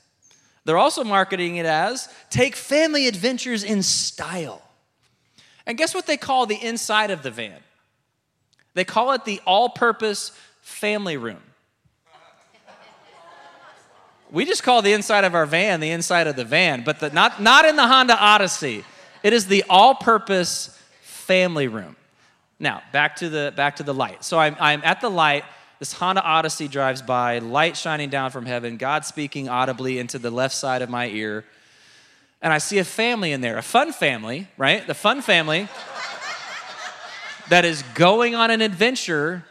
They're 0.65 0.79
also 0.79 1.03
marketing 1.03 1.57
it 1.57 1.67
as 1.67 2.09
take 2.31 2.55
family 2.55 3.07
adventures 3.07 3.63
in 3.63 3.83
style. 3.83 4.63
And 5.65 5.77
guess 5.77 5.93
what 5.93 6.05
they 6.05 6.17
call 6.17 6.45
the 6.45 6.61
inside 6.61 7.11
of 7.11 7.23
the 7.23 7.31
van? 7.31 7.59
They 8.73 8.83
call 8.83 9.11
it 9.11 9.25
the 9.25 9.41
all 9.45 9.69
purpose 9.69 10.31
family 10.61 11.17
room. 11.17 11.41
We 14.31 14.45
just 14.45 14.63
call 14.63 14.81
the 14.81 14.93
inside 14.93 15.25
of 15.25 15.35
our 15.35 15.45
van 15.45 15.79
the 15.79 15.91
inside 15.91 16.25
of 16.25 16.35
the 16.35 16.43
van, 16.43 16.83
but 16.83 16.99
the, 16.99 17.11
not, 17.11 17.39
not 17.39 17.65
in 17.65 17.75
the 17.75 17.85
Honda 17.85 18.17
Odyssey. 18.19 18.83
It 19.21 19.31
is 19.31 19.45
the 19.45 19.63
all 19.69 19.93
purpose 19.93 20.75
family 21.01 21.67
room. 21.67 21.95
Now, 22.59 22.81
back 22.91 23.17
to 23.17 23.29
the, 23.29 23.53
back 23.55 23.75
to 23.75 23.83
the 23.83 23.93
light. 23.93 24.23
So 24.23 24.39
I'm, 24.39 24.55
I'm 24.59 24.81
at 24.83 25.01
the 25.01 25.09
light. 25.09 25.43
This 25.77 25.93
Honda 25.93 26.23
Odyssey 26.23 26.67
drives 26.67 27.01
by, 27.01 27.39
light 27.39 27.77
shining 27.77 28.09
down 28.09 28.31
from 28.31 28.45
heaven, 28.47 28.77
God 28.77 29.05
speaking 29.05 29.49
audibly 29.49 29.99
into 29.99 30.17
the 30.17 30.31
left 30.31 30.55
side 30.55 30.81
of 30.81 30.89
my 30.89 31.07
ear. 31.09 31.45
And 32.43 32.51
I 32.51 32.57
see 32.57 32.77
a 32.77 32.83
family 32.83 33.31
in 33.31 33.41
there, 33.41 33.57
a 33.57 33.63
fun 33.63 33.93
family, 33.93 34.49
right? 34.57 34.85
The 34.85 34.93
fun 34.93 35.21
family 35.21 35.69
that 37.49 37.63
is 37.63 37.81
going 37.95 38.35
on 38.35 38.51
an 38.51 38.61
adventure 38.61 39.45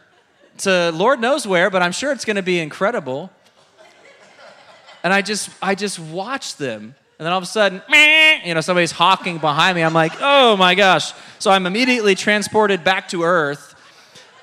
to 0.59 0.91
Lord 0.91 1.19
knows 1.19 1.47
where, 1.47 1.71
but 1.71 1.81
I'm 1.81 1.91
sure 1.91 2.11
it's 2.11 2.23
going 2.23 2.35
to 2.35 2.43
be 2.43 2.59
incredible. 2.59 3.31
And 5.03 5.11
I 5.11 5.23
just, 5.23 5.49
I 5.59 5.73
just 5.73 5.97
watch 5.97 6.55
them. 6.57 6.95
And 7.17 7.25
then 7.25 7.31
all 7.31 7.39
of 7.39 7.43
a 7.43 7.47
sudden, 7.47 7.81
you 8.45 8.53
know, 8.53 8.61
somebody's 8.61 8.91
hawking 8.91 9.39
behind 9.39 9.75
me. 9.75 9.81
I'm 9.81 9.93
like, 9.93 10.13
oh 10.21 10.55
my 10.55 10.75
gosh. 10.75 11.13
So 11.39 11.49
I'm 11.49 11.65
immediately 11.65 12.13
transported 12.13 12.83
back 12.83 13.09
to 13.09 13.23
earth. 13.23 13.73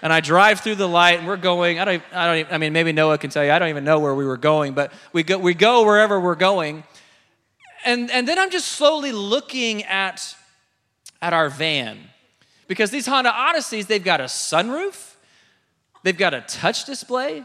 And 0.03 0.13
I 0.13 0.21
drive 0.21 0.61
through 0.61 0.77
the 0.77 0.89
light, 0.89 1.19
and 1.19 1.29
we're 1.29 1.37
going. 1.37 1.79
I 1.79 1.85
don't. 1.85 2.03
I 2.11 2.27
don't. 2.27 2.37
Even, 2.39 2.55
I 2.55 2.57
mean, 2.57 2.73
maybe 2.73 2.91
Noah 2.91 3.19
can 3.19 3.29
tell 3.29 3.45
you. 3.45 3.51
I 3.51 3.59
don't 3.59 3.69
even 3.69 3.85
know 3.85 3.99
where 3.99 4.15
we 4.15 4.25
were 4.25 4.39
going, 4.39 4.73
but 4.73 4.95
we 5.13 5.23
go. 5.23 5.37
We 5.37 5.53
go 5.53 5.85
wherever 5.85 6.19
we're 6.19 6.37
going, 6.37 6.85
and 7.85 8.11
and 8.11 8.27
then 8.27 8.39
I'm 8.39 8.51
just 8.51 8.69
slowly 8.69 9.13
looking 9.13 9.85
at 9.85 10.37
at 11.23 11.33
our 11.33 11.49
van, 11.51 11.99
because 12.67 12.91
these 12.91 13.07
Honda 13.07 13.31
Odysseys, 13.31 13.87
they've 13.87 14.03
got 14.03 14.21
a 14.21 14.25
sunroof, 14.25 15.15
they've 16.03 16.17
got 16.17 16.35
a 16.35 16.41
touch 16.43 16.85
display, 16.87 17.45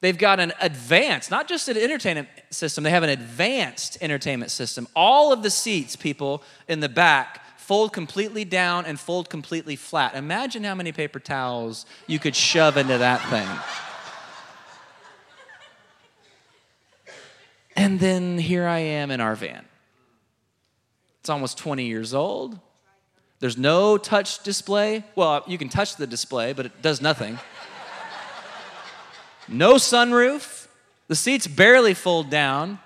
They've 0.00 0.16
got 0.16 0.38
an 0.38 0.52
advanced, 0.60 1.30
not 1.30 1.48
just 1.48 1.68
an 1.68 1.76
entertainment 1.76 2.28
system, 2.50 2.84
they 2.84 2.90
have 2.90 3.02
an 3.02 3.10
advanced 3.10 3.98
entertainment 4.00 4.50
system. 4.52 4.86
All 4.94 5.32
of 5.32 5.42
the 5.42 5.50
seats, 5.50 5.96
people 5.96 6.42
in 6.68 6.80
the 6.80 6.88
back, 6.88 7.58
fold 7.58 7.92
completely 7.92 8.44
down 8.44 8.86
and 8.86 8.98
fold 8.98 9.28
completely 9.28 9.74
flat. 9.74 10.14
Imagine 10.14 10.62
how 10.62 10.76
many 10.76 10.92
paper 10.92 11.18
towels 11.18 11.84
you 12.06 12.20
could 12.20 12.36
shove 12.36 12.76
into 12.76 12.96
that 12.96 13.20
thing. 13.28 13.48
And 17.78 18.00
then 18.00 18.38
here 18.38 18.66
I 18.66 18.80
am 18.80 19.12
in 19.12 19.20
our 19.20 19.36
van. 19.36 19.64
It's 21.20 21.28
almost 21.28 21.58
20 21.58 21.86
years 21.86 22.12
old. 22.12 22.58
There's 23.38 23.56
no 23.56 23.96
touch 23.96 24.42
display. 24.42 25.04
Well, 25.14 25.44
you 25.46 25.58
can 25.58 25.68
touch 25.68 25.94
the 25.94 26.06
display, 26.06 26.52
but 26.52 26.66
it 26.66 26.82
does 26.82 27.00
nothing. 27.00 27.38
no 29.46 29.74
sunroof. 29.74 30.66
The 31.06 31.14
seats 31.14 31.46
barely 31.46 31.94
fold 31.94 32.30
down. 32.30 32.80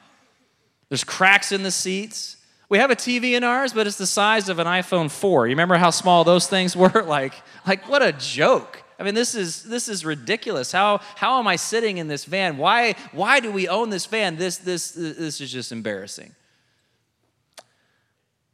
There's 0.91 1.05
cracks 1.05 1.53
in 1.53 1.63
the 1.63 1.71
seats. 1.71 2.37
We 2.69 2.77
have 2.77 2.91
a 2.91 2.97
TV 2.97 3.33
in 3.33 3.45
ours, 3.45 3.73
but 3.73 3.87
it's 3.87 3.97
the 3.97 4.07
size 4.07 4.51
of 4.51 4.59
an 4.59 4.67
iPhone 4.67 5.11
4. 5.11 5.47
You 5.47 5.53
remember 5.53 5.77
how 5.77 5.89
small 5.89 6.23
those 6.23 6.47
things 6.47 6.77
were? 6.83 7.03
like, 7.03 7.33
like 7.67 7.89
what 7.89 8.03
a 8.03 8.13
joke. 8.13 8.83
I 9.03 9.05
mean, 9.05 9.15
this 9.15 9.35
is 9.35 9.65
this 9.65 9.89
is 9.89 10.05
ridiculous. 10.05 10.71
How 10.71 11.01
how 11.17 11.41
am 11.41 11.49
I 11.49 11.57
sitting 11.57 11.99
in 11.99 12.07
this 12.07 12.25
van? 12.25 12.57
Why 12.57 12.95
why 13.11 13.41
do 13.41 13.51
we 13.51 13.67
own 13.67 13.91
this 13.91 14.07
van? 14.07 14.37
This 14.37 14.59
this 14.59 14.93
this 14.93 15.41
is 15.41 15.51
just 15.51 15.73
embarrassing. 15.73 16.37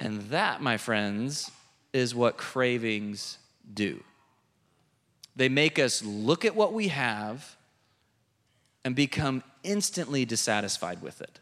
And 0.01 0.23
that, 0.31 0.63
my 0.63 0.79
friends, 0.79 1.51
is 1.93 2.15
what 2.15 2.39
cravings 2.39 3.37
do. 3.75 4.03
They 5.37 5.51
make 5.51 5.79
us 5.79 6.03
look 6.03 6.47
at 6.47 6.57
what 6.57 6.73
we 6.73 6.89
have 6.89 7.55
and 8.87 8.97
become 8.97 9.43
instantly 9.63 10.25
dissatisfied 10.25 11.03
with 11.03 11.21
it. 11.21 11.41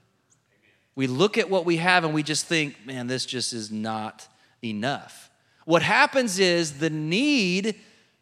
We 0.96 1.06
look 1.06 1.38
at 1.38 1.48
what 1.48 1.64
we 1.64 1.76
have 1.76 2.02
and 2.02 2.12
we 2.12 2.24
just 2.24 2.46
think, 2.46 2.84
man, 2.84 3.06
this 3.06 3.24
just 3.24 3.52
is 3.52 3.70
not 3.70 4.26
enough. 4.64 5.30
What 5.64 5.82
happens 5.82 6.40
is 6.40 6.80
the 6.80 6.90
need 6.90 7.76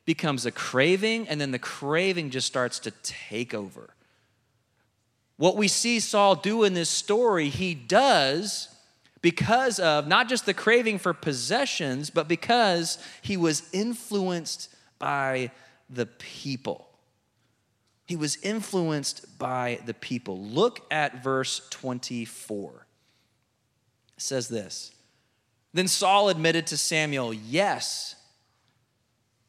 becomes 0.05 0.47
a 0.47 0.51
craving, 0.51 1.29
and 1.29 1.41
then 1.41 1.51
the 1.51 1.59
craving 1.59 2.31
just 2.31 2.47
starts 2.47 2.79
to 2.81 2.91
take 3.03 3.55
over. 3.55 3.95
What 5.37 5.57
we 5.57 5.69
see 5.69 6.01
Saul 6.01 6.37
do 6.37 6.65
in 6.65 6.75
this 6.75 6.91
story, 6.91 7.49
he 7.49 7.75
does 7.75 8.69
because 9.21 9.81
of 9.81 10.07
not 10.07 10.29
just 10.29 10.45
the 10.45 10.55
craving 10.55 10.99
for 10.99 11.15
possessions, 11.15 12.11
but 12.11 12.29
because 12.29 12.99
he 13.23 13.37
was 13.37 13.69
influenced 13.73 14.69
by 14.99 15.51
the 15.89 16.07
people. 16.07 16.89
He 18.07 18.17
was 18.17 18.37
influenced 18.43 19.39
by 19.39 19.81
the 19.87 19.95
people. 19.95 20.39
Look 20.39 20.81
at 20.91 21.25
verse 21.25 21.67
24. 21.71 22.87
It 24.17 24.23
says 24.23 24.49
this 24.49 24.93
Then 25.73 25.89
Saul 25.89 26.29
admitted 26.29 26.67
to 26.69 26.77
Samuel, 26.77 27.33
Yes, 27.33 28.17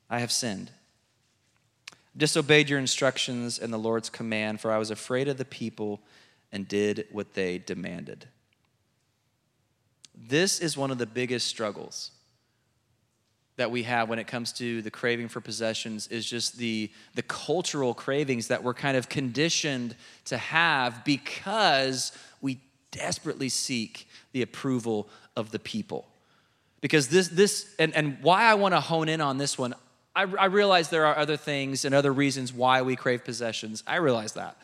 I 0.10 0.20
have 0.20 0.32
sinned. 0.32 0.72
Disobeyed 2.18 2.70
your 2.70 2.80
instructions 2.80 3.60
and 3.60 3.74
the 3.74 3.78
Lord's 3.78 4.10
command, 4.10 4.62
for 4.62 4.72
I 4.72 4.78
was 4.78 4.92
afraid 4.92 5.28
of 5.28 5.38
the 5.38 5.46
people 5.46 6.02
and 6.52 6.68
did 6.68 7.08
what 7.12 7.34
they 7.34 7.58
demanded. 7.58 8.28
This 10.16 10.60
is 10.60 10.78
one 10.78 10.92
of 10.92 10.98
the 10.98 11.06
biggest 11.06 11.48
struggles 11.48 12.12
that 13.58 13.72
we 13.72 13.84
have 13.84 14.10
when 14.10 14.20
it 14.20 14.28
comes 14.28 14.52
to 14.54 14.82
the 14.82 14.92
craving 14.92 15.30
for 15.30 15.40
possessions 15.40 16.08
is 16.08 16.26
just 16.26 16.58
the, 16.58 16.92
the 17.16 17.22
cultural 17.22 17.94
cravings 17.94 18.48
that 18.50 18.64
we're 18.64 18.74
kind 18.74 18.98
of 18.98 19.08
conditioned 19.08 19.96
to 20.26 20.38
have 20.38 21.06
because 21.06 22.12
we 22.42 22.60
desperately 22.92 23.50
seek 23.50 24.08
the 24.34 24.42
approval 24.42 25.08
of 25.36 25.52
the 25.52 25.60
people. 25.60 26.08
Because 26.82 27.08
this, 27.08 27.30
this 27.30 27.74
and, 27.80 27.96
and 27.96 28.18
why 28.22 28.44
I 28.44 28.56
want 28.56 28.74
to 28.74 28.80
hone 28.80 29.10
in 29.10 29.22
on 29.22 29.38
this 29.38 29.58
one, 29.58 29.74
I, 30.16 30.22
I 30.22 30.46
realize 30.46 30.90
there 30.90 31.06
are 31.06 31.18
other 31.18 31.38
things 31.38 31.84
and 31.86 31.94
other 31.94 32.14
reasons 32.14 32.54
why 32.54 32.82
we 32.82 32.96
crave 32.96 33.26
possessions. 33.26 33.84
I 33.86 33.98
realize 33.98 34.34
that. 34.34 34.58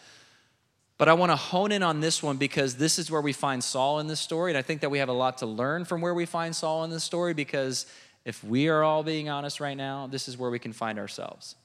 But 0.98 1.10
I 1.10 1.14
want 1.14 1.32
to 1.32 1.36
hone 1.36 1.72
in 1.72 1.84
on 1.84 2.00
this 2.00 2.22
one 2.22 2.38
because 2.38 2.76
this 2.76 3.00
is 3.00 3.10
where 3.10 3.22
we 3.22 3.34
find 3.34 3.64
Saul 3.64 4.00
in 4.00 4.08
this 4.08 4.20
story. 4.20 4.52
And 4.52 4.58
I 4.58 4.62
think 4.62 4.82
that 4.82 4.92
we 4.92 5.00
have 5.00 5.10
a 5.10 5.14
lot 5.14 5.40
to 5.40 5.48
learn 5.48 5.84
from 5.84 6.00
where 6.00 6.14
we 6.14 6.26
find 6.26 6.56
Saul 6.56 6.84
in 6.84 6.92
this 6.92 7.04
story 7.04 7.34
because 7.34 7.88
if 8.24 8.44
we 8.44 8.68
are 8.68 8.84
all 8.84 9.02
being 9.02 9.28
honest 9.28 9.60
right 9.60 9.76
now, 9.76 10.08
this 10.08 10.28
is 10.28 10.38
where 10.38 10.52
we 10.52 10.60
can 10.60 10.74
find 10.74 11.00
ourselves. 11.00 11.56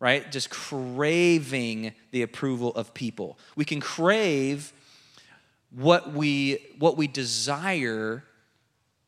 Right? 0.00 0.32
Just 0.32 0.50
craving 0.50 1.92
the 2.10 2.22
approval 2.22 2.70
of 2.74 2.94
people. 2.94 3.38
We 3.54 3.64
can 3.64 3.80
crave 3.80 4.72
what 5.70 6.12
we 6.12 6.58
what 6.78 6.96
we 6.96 7.06
desire 7.06 8.24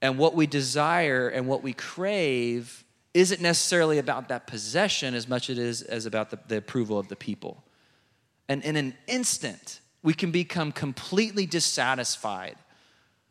and 0.00 0.18
what 0.18 0.34
we 0.34 0.46
desire 0.46 1.28
and 1.28 1.48
what 1.48 1.62
we 1.62 1.72
crave 1.72 2.83
isn't 3.14 3.40
necessarily 3.40 3.98
about 3.98 4.28
that 4.28 4.46
possession 4.46 5.14
as 5.14 5.28
much 5.28 5.48
as 5.48 5.58
it 5.58 5.62
is 5.62 5.82
as 5.82 6.04
about 6.04 6.30
the, 6.30 6.38
the 6.48 6.56
approval 6.56 6.98
of 6.98 7.08
the 7.08 7.16
people. 7.16 7.62
And 8.48 8.62
in 8.62 8.76
an 8.76 8.94
instant, 9.06 9.80
we 10.02 10.12
can 10.12 10.32
become 10.32 10.72
completely 10.72 11.46
dissatisfied 11.46 12.56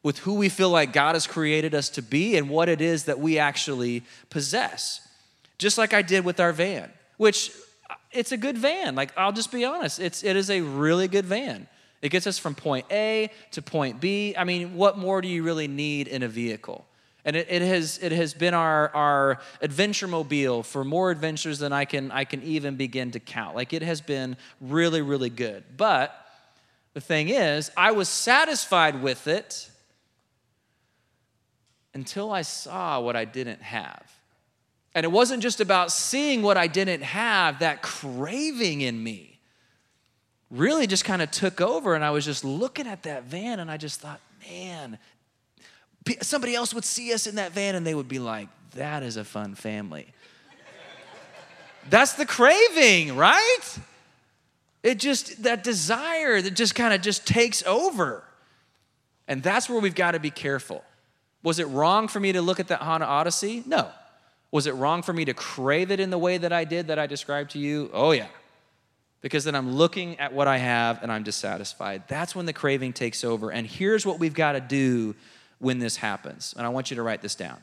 with 0.02 0.20
who 0.20 0.36
we 0.36 0.50
feel 0.50 0.70
like 0.70 0.92
God 0.92 1.16
has 1.16 1.28
created 1.28 1.76
us 1.76 1.90
to 1.90 2.02
be 2.02 2.36
and 2.36 2.50
what 2.50 2.68
it 2.68 2.82
is 2.82 3.06
that 3.06 3.20
we 3.20 3.38
actually 3.38 4.04
possess. 4.30 5.08
Just 5.58 5.78
like 5.78 5.94
I 5.94 6.02
did 6.02 6.26
with 6.26 6.40
our 6.40 6.52
van, 6.52 6.92
which 7.18 7.52
uh, 7.90 7.96
it's 8.12 8.32
a 8.32 8.38
good 8.38 8.58
van. 8.58 8.96
Like 8.96 9.12
I'll 9.18 9.32
just 9.32 9.52
be 9.52 9.66
honest, 9.66 10.00
it's 10.00 10.24
it 10.24 10.36
is 10.36 10.50
a 10.50 10.62
really 10.62 11.08
good 11.08 11.26
van. 11.26 11.68
It 12.02 12.10
gets 12.10 12.28
us 12.28 12.38
from 12.38 12.54
point 12.54 12.86
A 12.92 13.30
to 13.52 13.62
point 13.62 14.02
B. 14.02 14.36
I 14.38 14.44
mean, 14.44 14.76
what 14.76 14.98
more 14.98 15.22
do 15.22 15.28
you 15.28 15.44
really 15.44 15.70
need 15.70 16.10
in 16.10 16.22
a 16.22 16.28
vehicle? 16.28 16.86
And 17.26 17.36
it, 17.36 17.48
it, 17.50 17.62
has, 17.62 18.00
it 18.02 18.12
has 18.12 18.34
been 18.34 18.54
our, 18.54 18.90
our 18.90 19.40
adventure 19.62 20.08
mobile 20.08 20.62
for 20.62 20.84
more 20.84 21.10
adventures 21.10 21.60
than 21.60 21.72
I 21.72 21.86
can, 21.86 22.12
I 22.12 22.26
can 22.26 22.44
even 22.44 22.76
begin 22.76 23.12
to 23.12 23.20
count. 23.20 23.56
Like 23.56 23.72
it 23.72 23.82
has 23.82 24.02
been 24.02 24.36
really, 24.60 25.02
really 25.02 25.30
good. 25.30 25.64
But 25.78 26.14
the 26.94 27.02
thing 27.02 27.30
is, 27.30 27.72
I 27.78 27.92
was 27.92 28.10
satisfied 28.10 29.02
with 29.02 29.28
it 29.28 29.70
until 31.94 32.32
I 32.32 32.42
saw 32.42 33.00
what 33.00 33.16
I 33.16 33.26
didn't 33.26 33.62
have. 33.62 34.04
And 34.96 35.06
it 35.06 35.12
wasn't 35.12 35.42
just 35.42 35.60
about 35.60 35.92
seeing 35.92 36.42
what 36.42 36.58
I 36.58 36.68
didn't 36.68 37.04
have, 37.04 37.60
that 37.60 37.82
craving 37.82 38.82
in 38.82 39.02
me 39.02 39.40
really 40.52 40.86
just 40.86 41.04
kind 41.04 41.22
of 41.22 41.32
took 41.32 41.62
over. 41.62 41.96
And 41.96 42.04
I 42.04 42.12
was 42.12 42.26
just 42.26 42.46
looking 42.46 42.88
at 42.88 43.04
that 43.04 43.24
van 43.24 43.60
and 43.60 43.72
I 43.72 43.78
just 43.78 44.02
thought, 44.02 44.20
man, 44.48 45.00
somebody 46.22 46.56
else 46.56 46.74
would 46.74 46.86
see 46.86 47.14
us 47.14 47.28
in 47.28 47.36
that 47.36 47.52
van 47.52 47.76
and 47.76 47.86
they 47.86 47.96
would 47.96 48.08
be 48.08 48.20
like, 48.20 48.50
that 48.72 49.04
is 49.04 49.18
a 49.18 49.24
fun 49.24 49.56
family. 49.56 50.08
That's 51.90 52.14
the 52.14 52.26
craving, 52.26 53.16
right? 53.16 53.60
It 54.84 55.00
just, 55.00 55.44
that 55.44 55.64
desire 55.64 56.42
that 56.42 56.56
just 56.56 56.76
kind 56.76 56.94
of 56.94 57.02
just 57.02 57.26
takes 57.26 57.64
over. 57.66 58.24
And 59.28 59.42
that's 59.42 59.70
where 59.70 59.80
we've 59.80 59.96
got 59.96 60.12
to 60.12 60.20
be 60.20 60.30
careful. 60.30 60.84
Was 61.42 61.60
it 61.60 61.66
wrong 61.66 62.08
for 62.08 62.20
me 62.20 62.34
to 62.34 62.42
look 62.42 62.60
at 62.60 62.70
that 62.70 62.82
Honda 62.82 63.06
Odyssey? 63.06 63.64
No. 63.66 63.90
Was 64.52 64.68
it 64.68 64.74
wrong 64.74 65.02
for 65.02 65.14
me 65.14 65.26
to 65.26 65.34
crave 65.34 65.92
it 65.92 66.00
in 66.00 66.10
the 66.10 66.18
way 66.18 66.38
that 66.38 66.54
I 66.54 66.64
did 66.64 66.88
that 66.88 67.00
I 67.00 67.08
described 67.08 67.52
to 67.52 67.60
you? 67.60 67.90
Oh, 67.94 68.12
yeah. 68.12 68.28
Because 69.22 69.46
then 69.46 69.56
I'm 69.56 69.74
looking 69.74 70.20
at 70.20 70.34
what 70.34 70.48
I 70.48 70.58
have 70.58 71.02
and 71.02 71.12
I'm 71.12 71.24
dissatisfied. 71.24 72.04
That's 72.08 72.36
when 72.36 72.46
the 72.46 72.54
craving 72.54 72.94
takes 72.94 73.24
over. 73.24 73.52
And 73.52 73.66
here's 73.66 74.06
what 74.06 74.20
we've 74.20 74.34
got 74.34 74.54
to 74.54 74.62
do 74.62 75.16
when 75.64 75.80
this 75.80 75.96
happens. 75.96 76.54
And 76.58 76.66
I 76.66 76.70
want 76.70 76.92
you 76.92 76.96
to 76.96 77.04
write 77.04 77.22
this 77.22 77.36
down. 77.36 77.58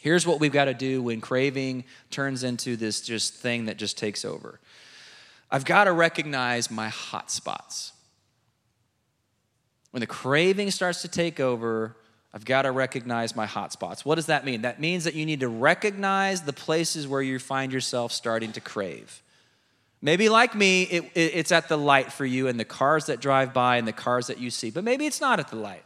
Here's 0.00 0.26
what 0.26 0.40
we've 0.40 0.52
got 0.52 0.64
to 0.64 0.74
do 0.74 1.02
when 1.02 1.20
craving 1.20 1.84
turns 2.10 2.42
into 2.42 2.76
this 2.76 3.02
just 3.02 3.34
thing 3.34 3.66
that 3.66 3.76
just 3.76 3.98
takes 3.98 4.24
over. 4.24 4.58
I've 5.50 5.64
got 5.64 5.84
to 5.84 5.92
recognize 5.92 6.70
my 6.70 6.88
hot 6.88 7.30
spots. 7.30 7.92
When 9.90 10.00
the 10.00 10.06
craving 10.06 10.70
starts 10.70 11.02
to 11.02 11.08
take 11.08 11.38
over, 11.38 11.96
I've 12.32 12.44
got 12.44 12.62
to 12.62 12.70
recognize 12.70 13.34
my 13.34 13.46
hot 13.46 13.72
spots. 13.72 14.04
What 14.04 14.14
does 14.14 14.26
that 14.26 14.44
mean? 14.44 14.62
That 14.62 14.80
means 14.80 15.04
that 15.04 15.14
you 15.14 15.26
need 15.26 15.40
to 15.40 15.48
recognize 15.48 16.42
the 16.42 16.52
places 16.52 17.08
where 17.08 17.22
you 17.22 17.38
find 17.38 17.72
yourself 17.72 18.12
starting 18.12 18.52
to 18.52 18.60
crave. 18.60 19.22
Maybe, 20.00 20.28
like 20.28 20.54
me, 20.54 20.84
it, 20.84 21.04
it, 21.14 21.32
it's 21.34 21.52
at 21.52 21.68
the 21.68 21.76
light 21.76 22.10
for 22.10 22.24
you 22.24 22.48
and 22.48 22.58
the 22.58 22.64
cars 22.64 23.06
that 23.06 23.20
drive 23.20 23.52
by 23.52 23.76
and 23.76 23.86
the 23.86 23.92
cars 23.92 24.28
that 24.28 24.38
you 24.38 24.48
see, 24.48 24.70
but 24.70 24.84
maybe 24.84 25.06
it's 25.06 25.20
not 25.20 25.40
at 25.40 25.48
the 25.48 25.56
light. 25.56 25.84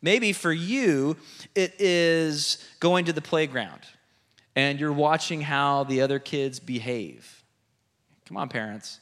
Maybe 0.00 0.32
for 0.32 0.52
you, 0.52 1.16
it 1.54 1.74
is 1.80 2.64
going 2.80 3.06
to 3.06 3.12
the 3.12 3.20
playground 3.20 3.80
and 4.54 4.80
you're 4.80 4.92
watching 4.92 5.40
how 5.40 5.84
the 5.84 6.00
other 6.00 6.18
kids 6.18 6.58
behave. 6.58 7.42
Come 8.26 8.36
on, 8.36 8.48
parents. 8.48 9.00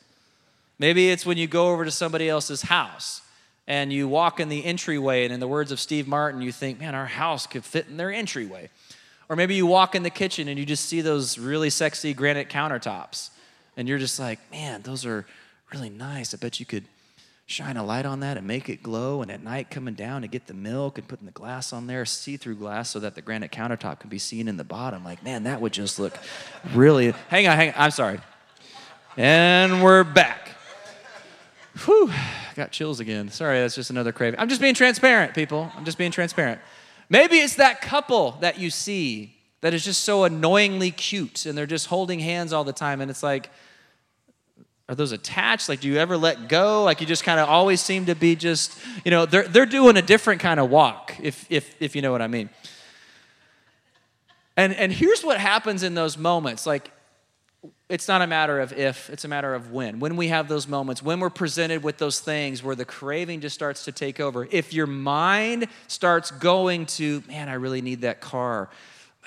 Maybe 0.78 1.08
it's 1.10 1.24
when 1.24 1.38
you 1.38 1.46
go 1.46 1.72
over 1.72 1.84
to 1.84 1.90
somebody 1.90 2.28
else's 2.28 2.62
house 2.62 3.22
and 3.66 3.92
you 3.92 4.06
walk 4.06 4.38
in 4.38 4.48
the 4.48 4.64
entryway, 4.64 5.24
and 5.24 5.32
in 5.32 5.40
the 5.40 5.48
words 5.48 5.72
of 5.72 5.80
Steve 5.80 6.06
Martin, 6.06 6.40
you 6.40 6.52
think, 6.52 6.78
man, 6.78 6.94
our 6.94 7.06
house 7.06 7.46
could 7.46 7.64
fit 7.64 7.88
in 7.88 7.96
their 7.96 8.12
entryway. 8.12 8.70
Or 9.28 9.34
maybe 9.34 9.56
you 9.56 9.66
walk 9.66 9.96
in 9.96 10.04
the 10.04 10.10
kitchen 10.10 10.46
and 10.46 10.56
you 10.56 10.64
just 10.64 10.84
see 10.84 11.00
those 11.00 11.36
really 11.36 11.70
sexy 11.70 12.14
granite 12.14 12.48
countertops, 12.48 13.30
and 13.76 13.88
you're 13.88 13.98
just 13.98 14.20
like, 14.20 14.38
man, 14.52 14.82
those 14.82 15.04
are 15.04 15.26
really 15.72 15.90
nice. 15.90 16.32
I 16.32 16.36
bet 16.36 16.60
you 16.60 16.66
could 16.66 16.84
shine 17.46 17.76
a 17.76 17.84
light 17.84 18.04
on 18.04 18.20
that 18.20 18.36
and 18.36 18.46
make 18.46 18.68
it 18.68 18.82
glow. 18.82 19.22
And 19.22 19.30
at 19.30 19.42
night, 19.42 19.70
coming 19.70 19.94
down 19.94 20.22
to 20.22 20.28
get 20.28 20.46
the 20.46 20.54
milk 20.54 20.98
and 20.98 21.06
putting 21.06 21.26
the 21.26 21.32
glass 21.32 21.72
on 21.72 21.86
there, 21.86 22.04
see 22.04 22.36
through 22.36 22.56
glass 22.56 22.90
so 22.90 22.98
that 23.00 23.14
the 23.14 23.22
granite 23.22 23.52
countertop 23.52 24.00
can 24.00 24.10
be 24.10 24.18
seen 24.18 24.48
in 24.48 24.56
the 24.56 24.64
bottom. 24.64 25.04
Like, 25.04 25.22
man, 25.22 25.44
that 25.44 25.60
would 25.60 25.72
just 25.72 25.98
look 25.98 26.18
really. 26.74 27.12
Hang 27.28 27.46
on, 27.46 27.56
hang 27.56 27.68
on. 27.68 27.74
I'm 27.76 27.90
sorry. 27.92 28.20
And 29.16 29.82
we're 29.82 30.04
back. 30.04 30.50
Whew. 31.84 32.10
got 32.56 32.72
chills 32.72 33.00
again. 33.00 33.30
Sorry, 33.30 33.60
that's 33.60 33.74
just 33.74 33.90
another 33.90 34.12
craving. 34.12 34.40
I'm 34.40 34.48
just 34.48 34.60
being 34.60 34.74
transparent, 34.74 35.34
people. 35.34 35.70
I'm 35.76 35.84
just 35.84 35.98
being 35.98 36.10
transparent. 36.10 36.60
Maybe 37.08 37.36
it's 37.36 37.56
that 37.56 37.80
couple 37.80 38.32
that 38.40 38.58
you 38.58 38.70
see 38.70 39.34
that 39.60 39.72
is 39.72 39.84
just 39.84 40.02
so 40.02 40.24
annoyingly 40.24 40.90
cute 40.90 41.46
and 41.46 41.56
they're 41.56 41.66
just 41.66 41.86
holding 41.86 42.18
hands 42.18 42.52
all 42.52 42.64
the 42.64 42.72
time. 42.72 43.00
And 43.00 43.10
it's 43.10 43.22
like, 43.22 43.50
are 44.88 44.94
those 44.94 45.12
attached? 45.12 45.68
Like, 45.68 45.80
do 45.80 45.88
you 45.88 45.96
ever 45.96 46.16
let 46.16 46.48
go? 46.48 46.84
Like, 46.84 47.00
you 47.00 47.06
just 47.06 47.24
kind 47.24 47.40
of 47.40 47.48
always 47.48 47.80
seem 47.80 48.06
to 48.06 48.14
be 48.14 48.36
just, 48.36 48.78
you 49.04 49.10
know, 49.10 49.26
they're, 49.26 49.48
they're 49.48 49.66
doing 49.66 49.96
a 49.96 50.02
different 50.02 50.40
kind 50.40 50.60
of 50.60 50.70
walk, 50.70 51.14
if, 51.20 51.46
if, 51.50 51.74
if 51.80 51.96
you 51.96 52.02
know 52.02 52.12
what 52.12 52.22
I 52.22 52.28
mean. 52.28 52.50
And, 54.56 54.72
and 54.74 54.92
here's 54.92 55.24
what 55.24 55.38
happens 55.38 55.82
in 55.82 55.94
those 55.94 56.16
moments. 56.16 56.66
Like, 56.66 56.90
it's 57.88 58.08
not 58.08 58.22
a 58.22 58.26
matter 58.26 58.60
of 58.60 58.72
if, 58.72 59.10
it's 59.10 59.24
a 59.24 59.28
matter 59.28 59.54
of 59.54 59.70
when. 59.70 60.00
When 60.00 60.16
we 60.16 60.28
have 60.28 60.48
those 60.48 60.66
moments, 60.66 61.02
when 61.02 61.20
we're 61.20 61.30
presented 61.30 61.82
with 61.82 61.98
those 61.98 62.20
things 62.20 62.62
where 62.62 62.74
the 62.74 62.84
craving 62.84 63.40
just 63.40 63.54
starts 63.54 63.84
to 63.84 63.92
take 63.92 64.18
over. 64.18 64.48
If 64.50 64.72
your 64.72 64.86
mind 64.86 65.66
starts 65.88 66.30
going 66.30 66.86
to, 66.86 67.22
man, 67.28 67.48
I 67.48 67.54
really 67.54 67.82
need 67.82 68.02
that 68.02 68.20
car 68.20 68.70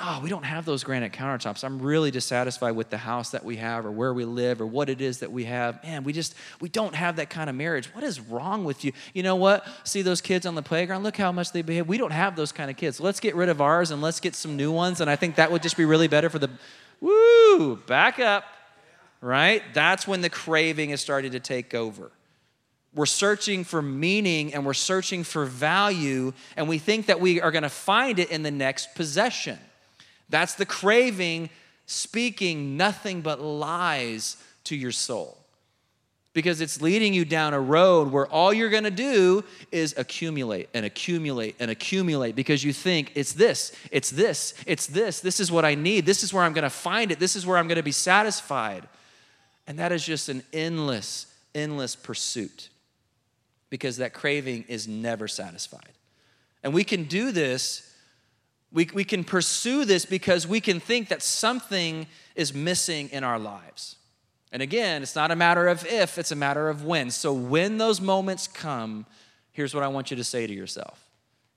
oh, 0.02 0.20
we 0.22 0.30
don't 0.30 0.44
have 0.44 0.66
those 0.66 0.84
granite 0.84 1.14
countertops. 1.14 1.64
I'm 1.64 1.82
really 1.82 2.12
dissatisfied 2.12 2.76
with 2.76 2.90
the 2.90 2.98
house 2.98 3.32
that 3.32 3.44
we 3.44 3.58
have 3.58 3.86
or 3.86 3.92
where 3.92 4.14
we 4.14 4.26
live 4.26 4.62
or 4.62 4.66
what 4.66 4.90
it 4.90 5.02
is 5.02 5.20
that 5.20 5.32
we 5.32 5.46
have. 5.46 5.84
Man, 5.84 6.04
we 6.04 6.14
just, 6.14 6.36
we 6.60 6.70
don't 6.70 6.96
have 6.96 7.18
that 7.18 7.30
kind 7.30 7.50
of 7.50 7.56
marriage. 7.56 7.88
What 7.94 8.04
is 8.04 8.20
wrong 8.20 8.64
with 8.64 8.84
you? 8.84 8.94
You 9.14 9.24
know 9.24 9.36
what? 9.36 9.68
See 9.84 10.02
those 10.02 10.22
kids 10.22 10.46
on 10.46 10.56
the 10.56 10.62
playground? 10.62 11.04
Look 11.04 11.18
how 11.18 11.32
much 11.32 11.52
they 11.52 11.62
behave. 11.62 11.88
We 11.88 11.98
don't 11.98 12.12
have 12.12 12.36
those 12.36 12.52
kind 12.52 12.70
of 12.70 12.78
kids. 12.78 13.00
Let's 13.00 13.20
get 13.20 13.36
rid 13.36 13.50
of 13.50 13.62
ours 13.62 13.92
and 13.92 14.02
let's 14.02 14.20
get 14.20 14.36
some 14.36 14.56
new 14.56 14.72
ones. 14.72 15.02
And 15.02 15.10
I 15.10 15.16
think 15.16 15.36
that 15.36 15.52
would 15.52 15.62
just 15.62 15.78
be 15.78 15.86
really 15.86 16.08
better 16.08 16.30
for 16.30 16.40
the, 16.40 16.50
woo, 17.02 17.76
back 17.76 18.20
up, 18.20 18.46
right? 19.22 19.64
That's 19.74 20.08
when 20.08 20.22
the 20.22 20.30
craving 20.30 20.92
is 20.92 21.02
starting 21.02 21.32
to 21.32 21.40
take 21.40 21.74
over 21.74 22.12
we're 22.94 23.06
searching 23.06 23.64
for 23.64 23.82
meaning 23.82 24.54
and 24.54 24.66
we're 24.66 24.74
searching 24.74 25.24
for 25.24 25.46
value, 25.46 26.34
and 26.58 26.68
we 26.68 26.80
think 26.80 27.06
that 27.06 27.20
we 27.20 27.40
are 27.40 27.52
going 27.52 27.64
to 27.64 27.70
find 27.70 28.20
it 28.20 28.32
in 28.32 28.42
the 28.44 28.52
next 28.52 28.96
possession. 28.96 29.60
That's 30.30 30.56
the 30.56 30.66
craving 30.66 31.50
speaking 31.86 32.78
nothing 32.78 33.22
but 33.22 33.42
lies 33.42 34.38
to 34.66 34.76
your 34.76 34.92
soul. 34.92 35.38
Because 36.34 36.62
it's 36.62 36.80
leading 36.82 37.14
you 37.14 37.26
down 37.26 37.56
a 37.56 37.60
road 37.60 38.12
where 38.12 38.28
all 38.28 38.54
you're 38.54 38.70
gonna 38.70 38.92
do 38.92 39.44
is 39.72 39.96
accumulate 39.98 40.70
and 40.76 40.86
accumulate 40.86 41.56
and 41.60 41.72
accumulate 41.72 42.36
because 42.36 42.64
you 42.64 42.72
think 42.72 43.12
it's 43.16 43.34
this, 43.34 43.76
it's 43.92 44.12
this, 44.12 44.54
it's 44.68 44.86
this, 44.86 45.20
this 45.20 45.40
is 45.40 45.52
what 45.52 45.66
I 45.66 45.74
need, 45.74 46.06
this 46.06 46.24
is 46.24 46.32
where 46.32 46.44
I'm 46.44 46.54
gonna 46.54 46.70
find 46.70 47.12
it, 47.12 47.20
this 47.20 47.36
is 47.36 47.48
where 47.48 47.58
I'm 47.58 47.68
gonna 47.68 47.82
be 47.82 47.92
satisfied. 47.92 48.88
And 49.66 49.80
that 49.80 49.92
is 49.92 50.06
just 50.06 50.30
an 50.30 50.44
endless, 50.54 51.26
endless 51.56 51.96
pursuit 51.96 52.70
because 53.72 53.98
that 53.98 54.14
craving 54.14 54.66
is 54.68 54.88
never 54.88 55.28
satisfied. 55.28 55.94
And 56.64 56.74
we 56.74 56.84
can 56.84 57.06
do 57.06 57.32
this 57.32 57.89
we, 58.72 58.90
we 58.94 59.04
can 59.04 59.24
pursue 59.24 59.86
this 59.86 60.06
because 60.06 60.46
we 60.46 60.62
can 60.62 60.80
think 60.80 61.10
that 61.10 61.22
something 61.22 62.08
is 62.36 62.54
missing 62.54 63.10
in 63.10 63.24
our 63.24 63.40
lives. 63.40 63.96
And 64.52 64.62
again, 64.62 65.04
it's 65.04 65.16
not 65.16 65.32
a 65.32 65.36
matter 65.36 65.68
of 65.68 65.86
if, 65.86 66.18
it's 66.18 66.32
a 66.32 66.36
matter 66.36 66.70
of 66.70 66.84
when. 66.84 67.12
So 67.12 67.34
when 67.34 67.78
those 67.78 68.02
moments 68.02 68.48
come, 68.48 69.06
here's 69.52 69.74
what 69.74 69.84
I 69.84 69.88
want 69.88 70.12
you 70.12 70.18
to 70.18 70.24
say 70.24 70.48
to 70.48 70.54
yourself. 70.54 71.04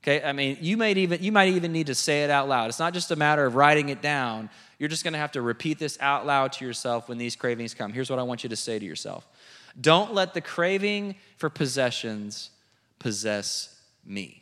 Okay? 0.03 0.22
I 0.22 0.33
mean, 0.33 0.59
you 0.61 0.77
might 0.77 0.96
even 0.98 1.22
you 1.22 1.33
might 1.33 1.53
even 1.53 1.72
need 1.72 1.87
to 1.87 1.94
say 1.94 2.25
it 2.25 2.31
out 2.31 2.48
loud. 2.48 2.68
It's 2.68 2.79
not 2.79 2.92
just 2.92 3.11
a 3.11 3.16
matter 3.16 3.46
of 3.46 3.55
writing 3.55 3.88
it 3.88 4.03
down. 4.03 4.51
You're 4.79 4.88
just 4.88 5.05
going 5.05 5.12
to 5.12 5.18
have 5.18 5.33
to 5.33 5.42
repeat 5.42 5.79
this 5.79 5.96
out 6.01 6.27
loud 6.27 6.53
to 6.55 6.64
yourself 6.64 7.09
when 7.09 7.18
these 7.18 7.37
cravings 7.37 7.72
come. 7.72 7.92
Here's 7.92 8.11
what 8.11 8.18
I 8.18 8.25
want 8.25 8.42
you 8.42 8.48
to 8.48 8.57
say 8.57 8.79
to 8.79 8.85
yourself. 8.85 9.27
Don't 9.81 10.12
let 10.12 10.35
the 10.35 10.40
craving 10.40 11.14
for 11.37 11.48
possessions 11.48 12.51
possess 12.98 13.81
me. 14.05 14.41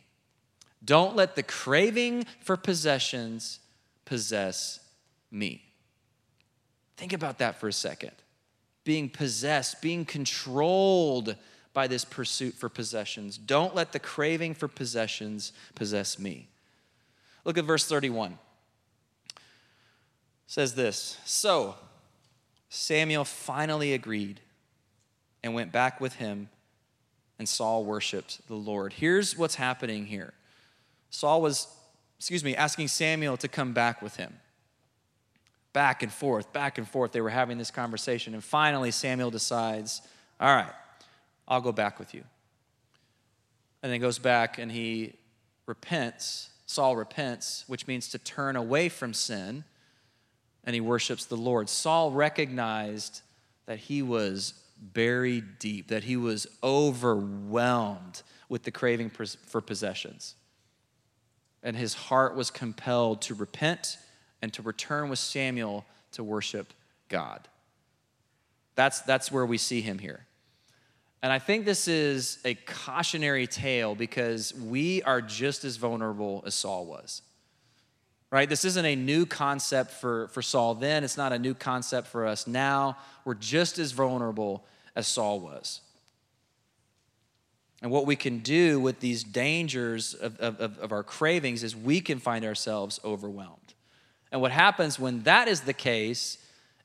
Don't 0.83 1.15
let 1.15 1.35
the 1.35 1.43
craving 1.43 2.25
for 2.41 2.57
possessions 2.57 3.59
possess 4.05 4.79
me. 5.29 5.63
Think 6.97 7.13
about 7.13 7.37
that 7.39 7.59
for 7.59 7.67
a 7.67 7.73
second. 7.73 8.11
Being 8.83 9.09
possessed, 9.09 9.81
being 9.81 10.05
controlled 10.05 11.35
by 11.73 11.87
this 11.87 12.03
pursuit 12.03 12.53
for 12.53 12.67
possessions. 12.67 13.37
Don't 13.37 13.75
let 13.75 13.91
the 13.91 13.99
craving 13.99 14.55
for 14.55 14.67
possessions 14.67 15.53
possess 15.75 16.19
me. 16.19 16.49
Look 17.45 17.57
at 17.57 17.65
verse 17.65 17.87
31. 17.87 18.33
It 18.33 19.39
says 20.47 20.75
this 20.75 21.17
So 21.25 21.75
Samuel 22.69 23.25
finally 23.25 23.93
agreed 23.93 24.41
and 25.43 25.53
went 25.53 25.71
back 25.71 25.99
with 26.01 26.15
him, 26.15 26.49
and 27.39 27.47
Saul 27.47 27.83
worshiped 27.83 28.47
the 28.47 28.55
Lord. 28.55 28.93
Here's 28.93 29.37
what's 29.37 29.55
happening 29.55 30.07
here 30.07 30.33
Saul 31.11 31.41
was, 31.41 31.67
excuse 32.17 32.43
me, 32.43 32.55
asking 32.55 32.87
Samuel 32.87 33.37
to 33.37 33.47
come 33.47 33.73
back 33.73 34.01
with 34.01 34.15
him. 34.15 34.33
Back 35.73 36.01
and 36.03 36.11
forth, 36.11 36.51
back 36.51 36.77
and 36.77 36.87
forth. 36.87 37.11
They 37.11 37.21
were 37.21 37.29
having 37.29 37.57
this 37.57 37.69
conversation. 37.69 38.33
And 38.33 38.43
finally, 38.43 38.91
Samuel 38.91 39.29
decides, 39.29 40.01
All 40.39 40.53
right, 40.53 40.73
I'll 41.47 41.61
go 41.61 41.71
back 41.71 41.99
with 41.99 42.13
you. 42.13 42.23
And 43.83 43.91
then 43.91 43.99
goes 44.01 44.19
back 44.19 44.57
and 44.57 44.71
he 44.71 45.13
repents. 45.65 46.49
Saul 46.65 46.95
repents, 46.95 47.65
which 47.67 47.87
means 47.87 48.07
to 48.09 48.17
turn 48.17 48.55
away 48.55 48.87
from 48.87 49.13
sin, 49.13 49.65
and 50.63 50.73
he 50.73 50.79
worships 50.79 51.25
the 51.25 51.35
Lord. 51.35 51.67
Saul 51.67 52.11
recognized 52.11 53.21
that 53.65 53.77
he 53.77 54.01
was 54.01 54.53
buried 54.77 55.59
deep, 55.59 55.89
that 55.89 56.05
he 56.05 56.15
was 56.15 56.47
overwhelmed 56.63 58.21
with 58.47 58.63
the 58.63 58.71
craving 58.71 59.09
for 59.09 59.59
possessions 59.59 60.35
and 61.63 61.75
his 61.75 61.93
heart 61.93 62.35
was 62.35 62.49
compelled 62.49 63.21
to 63.23 63.33
repent 63.33 63.97
and 64.41 64.51
to 64.53 64.61
return 64.61 65.09
with 65.09 65.19
Samuel 65.19 65.85
to 66.13 66.23
worship 66.23 66.73
God. 67.09 67.47
That's, 68.75 69.01
that's 69.01 69.31
where 69.31 69.45
we 69.45 69.57
see 69.57 69.81
him 69.81 69.99
here. 69.99 70.25
And 71.23 71.31
I 71.31 71.37
think 71.37 71.65
this 71.65 71.87
is 71.87 72.39
a 72.45 72.55
cautionary 72.55 73.45
tale 73.45 73.93
because 73.93 74.53
we 74.55 75.03
are 75.03 75.21
just 75.21 75.63
as 75.63 75.77
vulnerable 75.77 76.43
as 76.47 76.55
Saul 76.55 76.85
was. 76.85 77.21
Right? 78.31 78.49
This 78.49 78.65
isn't 78.65 78.85
a 78.85 78.95
new 78.95 79.25
concept 79.25 79.91
for, 79.91 80.29
for 80.29 80.41
Saul 80.41 80.73
then. 80.73 81.03
It's 81.03 81.17
not 81.17 81.33
a 81.33 81.37
new 81.37 81.53
concept 81.53 82.07
for 82.07 82.25
us 82.25 82.47
now. 82.47 82.97
We're 83.25 83.35
just 83.35 83.77
as 83.77 83.91
vulnerable 83.91 84.65
as 84.95 85.05
Saul 85.05 85.41
was. 85.41 85.81
And 87.81 87.89
what 87.89 88.05
we 88.05 88.15
can 88.15 88.39
do 88.39 88.79
with 88.79 88.99
these 88.99 89.23
dangers 89.23 90.13
of, 90.13 90.39
of, 90.39 90.77
of, 90.79 90.91
our 90.91 91.03
cravings 91.03 91.63
is 91.63 91.75
we 91.75 91.99
can 91.99 92.19
find 92.19 92.45
ourselves 92.45 92.99
overwhelmed. 93.03 93.73
And 94.31 94.39
what 94.39 94.51
happens 94.51 94.99
when 94.99 95.23
that 95.23 95.47
is 95.47 95.61
the 95.61 95.73
case 95.73 96.37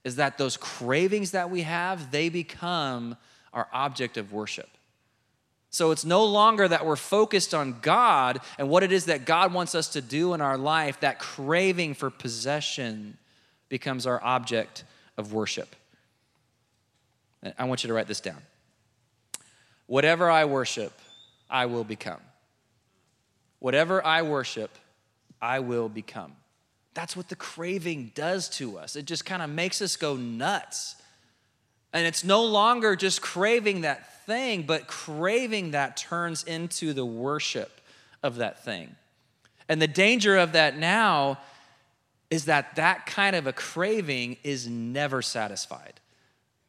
is 0.04 0.16
that 0.16 0.38
those 0.38 0.56
cravings 0.56 1.32
that 1.32 1.50
we 1.50 1.62
have, 1.62 2.10
they 2.12 2.28
become 2.28 3.16
our 3.52 3.68
object 3.72 4.16
of 4.16 4.32
worship. 4.32 4.68
So 5.70 5.90
it's 5.90 6.04
no 6.04 6.24
longer 6.24 6.66
that 6.66 6.86
we're 6.86 6.96
focused 6.96 7.52
on 7.52 7.80
God 7.82 8.40
and 8.58 8.70
what 8.70 8.82
it 8.82 8.92
is 8.92 9.06
that 9.06 9.26
God 9.26 9.52
wants 9.52 9.74
us 9.74 9.88
to 9.90 10.00
do 10.00 10.32
in 10.32 10.40
our 10.40 10.56
life. 10.56 11.00
That 11.00 11.18
craving 11.18 11.94
for 11.94 12.08
possession 12.08 13.18
becomes 13.68 14.06
our 14.06 14.22
object 14.24 14.84
of 15.18 15.34
worship. 15.34 15.76
I 17.58 17.64
want 17.64 17.84
you 17.84 17.88
to 17.88 17.94
write 17.94 18.08
this 18.08 18.20
down. 18.20 18.40
Whatever 19.86 20.30
I 20.30 20.44
worship, 20.44 20.92
I 21.48 21.66
will 21.66 21.84
become. 21.84 22.20
Whatever 23.58 24.04
I 24.04 24.22
worship, 24.22 24.70
I 25.40 25.60
will 25.60 25.88
become. 25.88 26.32
That's 26.94 27.16
what 27.16 27.28
the 27.28 27.36
craving 27.36 28.12
does 28.14 28.48
to 28.50 28.78
us. 28.78 28.96
It 28.96 29.04
just 29.04 29.24
kind 29.24 29.42
of 29.42 29.50
makes 29.50 29.82
us 29.82 29.96
go 29.96 30.16
nuts. 30.16 30.96
And 31.92 32.06
it's 32.06 32.24
no 32.24 32.44
longer 32.44 32.96
just 32.96 33.22
craving 33.22 33.82
that 33.82 34.24
thing, 34.24 34.62
but 34.62 34.86
craving 34.86 35.72
that 35.72 35.96
turns 35.96 36.42
into 36.42 36.92
the 36.92 37.04
worship 37.04 37.80
of 38.22 38.36
that 38.36 38.64
thing. 38.64 38.96
And 39.68 39.80
the 39.80 39.88
danger 39.88 40.36
of 40.36 40.52
that 40.52 40.76
now 40.76 41.38
is 42.30 42.46
that 42.46 42.76
that 42.76 43.06
kind 43.06 43.36
of 43.36 43.46
a 43.46 43.52
craving 43.52 44.36
is 44.42 44.66
never 44.66 45.22
satisfied. 45.22 46.00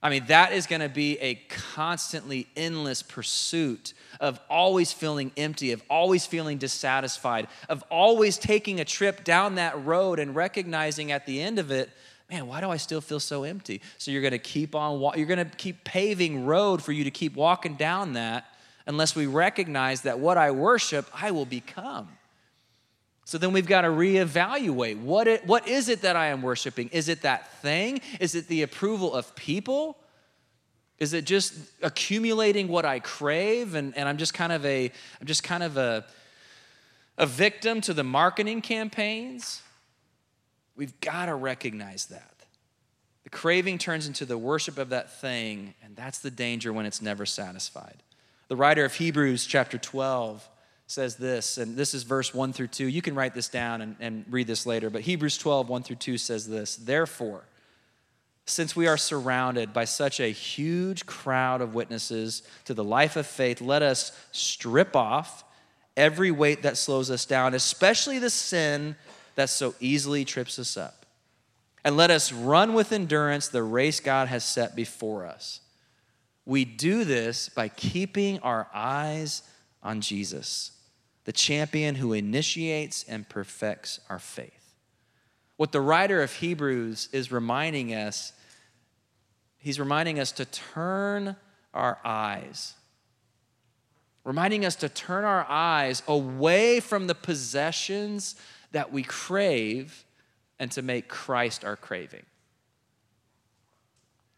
I 0.02 0.12
mean, 0.12 0.26
that 0.28 0.54
is 0.54 0.68
going 0.68 0.82
to 0.82 0.90
be 0.90 1.18
a 1.20 1.36
constantly 1.50 2.48
endless 2.56 3.02
pursuit 3.02 3.94
of 4.20 4.40
always 4.48 4.94
feeling 4.94 5.32
empty, 5.36 5.72
of 5.72 5.82
always 5.90 6.26
feeling 6.26 6.60
dissatisfied, 6.60 7.48
of 7.68 7.84
always 7.90 8.38
taking 8.38 8.80
a 8.80 8.86
trip 8.86 9.24
down 9.24 9.56
that 9.56 9.84
road 9.86 10.20
and 10.20 10.36
recognizing 10.36 11.12
at 11.12 11.26
the 11.26 11.42
end 11.42 11.58
of 11.58 11.72
it, 11.72 11.90
man, 12.30 12.46
why 12.46 12.62
do 12.62 12.70
I 12.70 12.78
still 12.78 13.02
feel 13.02 13.20
so 13.20 13.44
empty? 13.44 13.82
So 13.98 14.12
you're 14.12 14.22
going 14.22 14.32
to 14.32 14.40
keep 14.40 14.76
on, 14.76 15.00
you're 15.18 15.28
going 15.28 15.50
to 15.50 15.56
keep 15.58 15.84
paving 15.84 16.46
road 16.46 16.84
for 16.84 16.92
you 16.92 17.04
to 17.04 17.12
keep 17.12 17.36
walking 17.36 17.76
down 17.76 18.14
that 18.14 18.46
unless 18.86 19.16
we 19.16 19.26
recognize 19.26 20.02
that 20.02 20.20
what 20.20 20.38
I 20.38 20.52
worship, 20.52 21.10
I 21.14 21.32
will 21.32 21.46
become. 21.46 22.10
So 23.28 23.38
then 23.38 23.52
we've 23.52 23.68
got 23.68 23.82
to 23.82 23.90
reevaluate 23.90 25.02
what, 25.02 25.28
it, 25.28 25.46
what 25.46 25.68
is 25.68 25.90
it 25.90 26.04
that 26.04 26.16
I 26.16 26.28
am 26.28 26.42
worshiping? 26.42 26.88
Is 26.94 27.10
it 27.10 27.24
that 27.24 27.52
thing? 27.62 28.00
Is 28.22 28.36
it 28.36 28.48
the 28.48 28.62
approval 28.62 29.14
of 29.14 29.36
people? 29.36 29.98
Is 30.98 31.12
it 31.12 31.26
just 31.26 31.54
accumulating 31.82 32.70
what 32.70 32.86
I 32.86 33.02
crave 33.02 33.76
and, 33.76 33.98
and 33.98 34.08
I'm 34.08 34.16
just 34.16 34.34
kind 34.34 34.54
of 34.54 34.66
a 34.66 34.90
I'm 35.20 35.28
just 35.28 35.44
kind 35.44 35.62
of 35.62 35.76
a, 35.76 36.06
a 37.18 37.26
victim 37.26 37.82
to 37.82 37.94
the 37.94 38.02
marketing 38.02 38.62
campaigns? 38.62 39.62
We've 40.78 40.98
got 41.02 41.26
to 41.26 41.36
recognize 41.36 42.06
that. 42.06 42.46
The 43.26 43.30
craving 43.30 43.80
turns 43.80 44.08
into 44.08 44.24
the 44.24 44.38
worship 44.38 44.78
of 44.78 44.88
that 44.92 45.20
thing, 45.20 45.74
and 45.84 45.98
that's 45.98 46.20
the 46.20 46.32
danger 46.32 46.72
when 46.72 46.86
it's 46.86 47.02
never 47.02 47.26
satisfied. 47.26 48.04
The 48.48 48.56
writer 48.56 48.86
of 48.86 48.94
Hebrews, 48.94 49.46
chapter 49.46 49.78
12, 49.78 50.48
says 50.88 51.18
this, 51.18 51.58
and 51.58 51.76
this 51.76 51.94
is 51.94 52.04
verse 52.04 52.34
1 52.34 52.54
through 52.54 52.68
2. 52.68 52.88
You 52.88 53.02
can 53.02 53.14
write 53.14 53.34
this 53.34 53.50
down 53.50 53.82
and, 53.82 53.96
and 54.00 54.26
read 54.30 54.48
this 54.48 54.66
later, 54.66 54.90
but 54.90 55.02
Hebrews 55.02 55.38
12, 55.38 55.68
1 55.68 55.84
through 55.84 55.98
2 55.98 56.18
says 56.18 56.48
this 56.48 56.78
Therefore, 56.78 57.44
since 58.46 58.76
we 58.76 58.88
are 58.88 58.98
surrounded 58.98 59.74
by 59.74 59.84
such 59.84 60.22
a 60.22 60.32
huge 60.32 61.06
crowd 61.06 61.60
of 61.60 61.76
witnesses 61.76 62.44
to 62.64 62.74
the 62.74 62.84
life 62.84 63.18
of 63.18 63.28
faith, 63.28 63.60
let 63.60 63.82
us 63.82 64.18
strip 64.32 64.96
off 64.96 65.44
every 65.98 66.32
weight 66.32 66.64
that 66.64 66.78
slows 66.78 67.12
us 67.12 67.26
down, 67.26 67.54
especially 67.54 68.20
the 68.20 68.30
sin 68.30 68.96
that 69.36 69.50
so 69.50 69.76
easily 69.82 70.24
trips 70.24 70.58
us 70.58 70.78
up. 70.78 71.06
And 71.84 71.98
let 71.98 72.10
us 72.10 72.32
run 72.32 72.74
with 72.74 72.94
endurance 72.94 73.50
the 73.50 73.64
race 73.64 74.00
God 74.00 74.30
has 74.30 74.46
set 74.46 74.76
before 74.76 75.26
us. 75.26 75.60
We 76.46 76.64
do 76.64 77.04
this 77.04 77.50
by 77.50 77.68
keeping 77.68 78.40
our 78.40 78.68
eyes 78.74 79.42
on 79.84 80.02
Jesus, 80.02 80.72
the 81.28 81.34
champion 81.34 81.96
who 81.96 82.14
initiates 82.14 83.04
and 83.04 83.28
perfects 83.28 84.00
our 84.10 84.18
faith. 84.18 84.76
What 85.58 85.74
the 85.74 85.82
writer 85.82 86.24
of 86.24 86.32
Hebrews 86.32 87.10
is 87.12 87.34
reminding 87.34 87.94
us 87.94 88.32
he's 89.58 89.78
reminding 89.78 90.22
us 90.22 90.32
to 90.32 90.46
turn 90.46 91.36
our 91.74 92.00
eyes, 92.06 92.76
reminding 94.24 94.64
us 94.64 94.78
to 94.78 94.88
turn 94.88 95.26
our 95.26 95.46
eyes 95.50 96.02
away 96.08 96.80
from 96.80 97.08
the 97.08 97.16
possessions 97.16 98.36
that 98.72 98.94
we 98.94 99.04
crave 99.04 100.06
and 100.60 100.72
to 100.72 100.82
make 100.82 101.10
Christ 101.10 101.66
our 101.66 101.76
craving. 101.76 102.26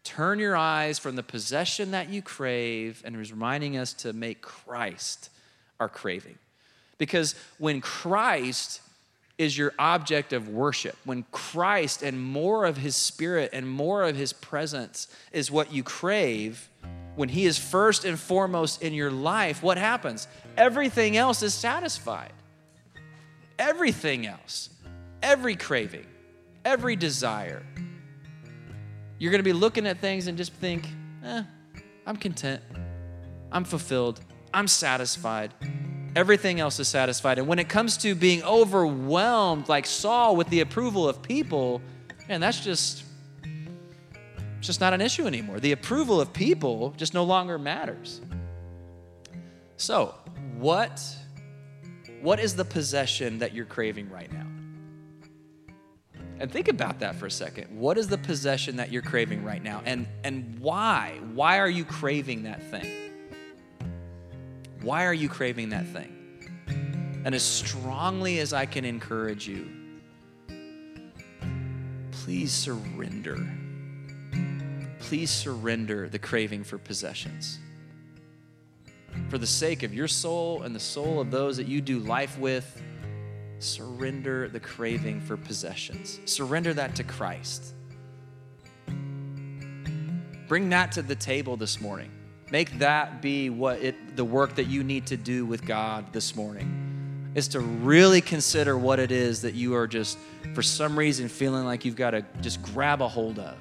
Turn 0.04 0.40
your 0.40 0.58
eyes 0.58 0.98
from 0.98 1.16
the 1.16 1.22
possession 1.22 1.92
that 1.92 2.10
you 2.10 2.24
crave 2.24 3.04
and 3.06 3.16
is 3.16 3.32
reminding 3.32 3.78
us 3.78 3.94
to 3.94 4.12
make 4.12 4.42
Christ 4.42 5.30
our 5.80 5.88
craving. 5.88 6.40
Because 7.00 7.34
when 7.58 7.82
Christ 7.82 8.82
is 9.40 9.58
your 9.58 9.74
object 9.80 10.34
of 10.34 10.50
worship, 10.50 10.96
when 11.06 11.24
Christ 11.32 12.04
and 12.04 12.22
more 12.22 12.66
of 12.66 12.78
his 12.78 12.96
spirit 12.96 13.50
and 13.54 13.68
more 13.68 14.04
of 14.04 14.16
his 14.16 14.34
presence 14.34 15.08
is 15.32 15.50
what 15.50 15.74
you 15.74 15.82
crave, 15.82 16.70
when 17.16 17.30
he 17.30 17.46
is 17.46 17.58
first 17.58 18.06
and 18.06 18.20
foremost 18.20 18.84
in 18.84 18.94
your 18.94 19.10
life, 19.10 19.64
what 19.64 19.78
happens? 19.78 20.28
Everything 20.56 21.18
else 21.18 21.42
is 21.42 21.54
satisfied. 21.54 22.34
Everything 23.58 24.28
else, 24.28 24.70
every 25.24 25.56
craving, 25.56 26.06
every 26.64 26.96
desire. 26.96 27.64
You're 29.18 29.32
going 29.32 29.40
to 29.40 29.44
be 29.44 29.54
looking 29.54 29.88
at 29.88 30.00
things 30.00 30.28
and 30.28 30.38
just 30.38 30.54
think, 30.54 30.88
eh, 31.24 31.44
I'm 32.06 32.16
content. 32.18 32.62
I'm 33.52 33.64
fulfilled. 33.64 34.22
I'm 34.54 34.68
satisfied. 34.68 35.54
Everything 36.16 36.60
else 36.60 36.80
is 36.80 36.88
satisfied. 36.88 37.38
And 37.38 37.48
when 37.48 37.60
it 37.60 37.70
comes 37.70 37.98
to 37.98 38.16
being 38.16 38.44
overwhelmed, 38.44 39.70
like 39.70 39.86
Saul, 39.86 40.36
with 40.36 40.50
the 40.50 40.62
approval 40.62 41.08
of 41.08 41.22
people, 41.22 41.82
man, 42.28 42.42
that's 42.42 42.60
just 42.60 43.04
it's 44.58 44.68
just 44.68 44.82
not 44.82 44.94
an 44.94 45.02
issue 45.02 45.26
anymore. 45.26 45.60
The 45.60 45.72
approval 45.72 46.20
of 46.20 46.34
people 46.34 46.94
just 46.98 47.14
no 47.14 47.24
longer 47.24 47.58
matters. 47.58 48.22
So, 49.78 50.16
what 50.58 51.02
what 52.22 52.40
is 52.40 52.56
the 52.56 52.66
possession 52.66 53.40
that 53.40 53.54
you're 53.54 53.66
craving 53.66 54.10
right 54.10 54.32
now? 54.34 54.46
And 56.40 56.52
think 56.52 56.68
about 56.68 57.00
that 57.00 57.16
for 57.16 57.28
a 57.28 57.32
second. 57.32 57.78
What 57.78 57.98
is 57.98 58.08
the 58.08 58.18
possession 58.18 58.78
that 58.78 58.92
you're 58.92 59.02
craving 59.02 59.44
right 59.44 59.64
now? 59.64 59.82
And 59.86 60.08
and 60.24 60.60
why? 60.60 61.20
Why 61.34 61.60
are 61.60 61.70
you 61.70 61.86
craving 61.86 62.44
that 62.44 62.64
thing? 62.64 63.09
Why 64.82 65.06
are 65.06 65.14
you 65.14 65.28
craving 65.28 65.70
that 65.70 65.88
thing? 65.88 66.16
And 67.26 67.36
as 67.36 67.44
strongly 67.44 68.40
as 68.40 68.54
I 68.54 68.66
can 68.66 68.86
encourage 68.86 69.48
you, 69.48 69.68
please 72.12 72.54
surrender. 72.54 73.38
Please 75.00 75.30
surrender 75.30 76.08
the 76.08 76.20
craving 76.20 76.64
for 76.64 76.78
possessions. 76.78 77.60
For 79.30 79.38
the 79.38 79.48
sake 79.48 79.84
of 79.84 79.94
your 79.94 80.08
soul 80.08 80.64
and 80.64 80.74
the 80.74 80.80
soul 80.80 81.20
of 81.20 81.30
those 81.30 81.58
that 81.58 81.68
you 81.68 81.82
do 81.82 82.00
life 82.00 82.38
with, 82.40 82.82
surrender 83.60 84.48
the 84.48 84.60
craving 84.60 85.20
for 85.20 85.36
possessions. 85.36 86.20
Surrender 86.26 86.74
that 86.74 86.96
to 86.96 87.04
Christ. 87.04 87.74
Bring 90.48 90.70
that 90.70 90.94
to 90.94 91.02
the 91.02 91.16
table 91.16 91.58
this 91.58 91.82
morning. 91.82 92.12
Make 92.52 92.80
that 92.80 93.22
be 93.22 93.50
what 93.50 93.80
it 93.80 94.16
the 94.16 94.26
work 94.26 94.56
that 94.56 94.66
you 94.66 94.84
need 94.84 95.06
to 95.08 95.18
do 95.18 95.46
with 95.46 95.66
God 95.66 96.12
this 96.12 96.36
morning. 96.36 97.32
Is 97.36 97.48
to 97.50 97.60
really 97.60 98.22
consider 98.22 98.78
what 98.78 99.00
it 99.00 99.12
is 99.12 99.44
that 99.44 99.54
you 99.54 99.76
are 99.76 99.88
just 99.88 100.18
for 100.56 100.64
some 100.64 100.98
reason 100.98 101.30
feeling 101.30 101.64
like 101.64 101.86
you've 101.86 101.96
got 101.96 102.12
to 102.12 102.26
just 102.42 102.62
grab 102.64 103.02
a 103.02 103.08
hold 103.08 103.38
of. 103.38 103.56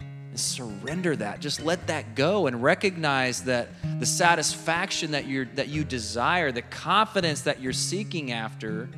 And 0.00 0.38
surrender 0.38 1.14
that. 1.16 1.40
Just 1.40 1.62
let 1.62 1.86
that 1.86 2.16
go 2.16 2.48
and 2.48 2.62
recognize 2.62 3.44
that 3.44 3.68
the 4.00 4.06
satisfaction 4.06 5.12
that 5.12 5.26
you 5.26 5.46
that 5.54 5.68
you 5.68 5.84
desire, 5.84 6.50
the 6.50 6.62
confidence 6.62 7.42
that 7.42 7.60
you're 7.60 7.72
seeking 7.72 8.32
after 8.32 8.88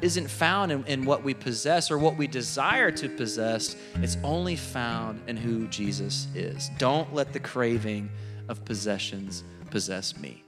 isn't 0.00 0.28
found 0.28 0.72
in, 0.72 0.84
in 0.84 1.04
what 1.04 1.22
we 1.22 1.34
possess 1.34 1.90
or 1.90 1.98
what 1.98 2.16
we 2.16 2.26
desire 2.26 2.90
to 2.90 3.08
possess. 3.08 3.76
It's 3.96 4.16
only 4.22 4.56
found 4.56 5.20
in 5.28 5.36
who 5.36 5.66
Jesus 5.68 6.28
is. 6.34 6.70
Don't 6.78 7.14
let 7.14 7.32
the 7.32 7.40
craving 7.40 8.10
of 8.48 8.64
possessions 8.64 9.44
possess 9.70 10.16
me. 10.16 10.43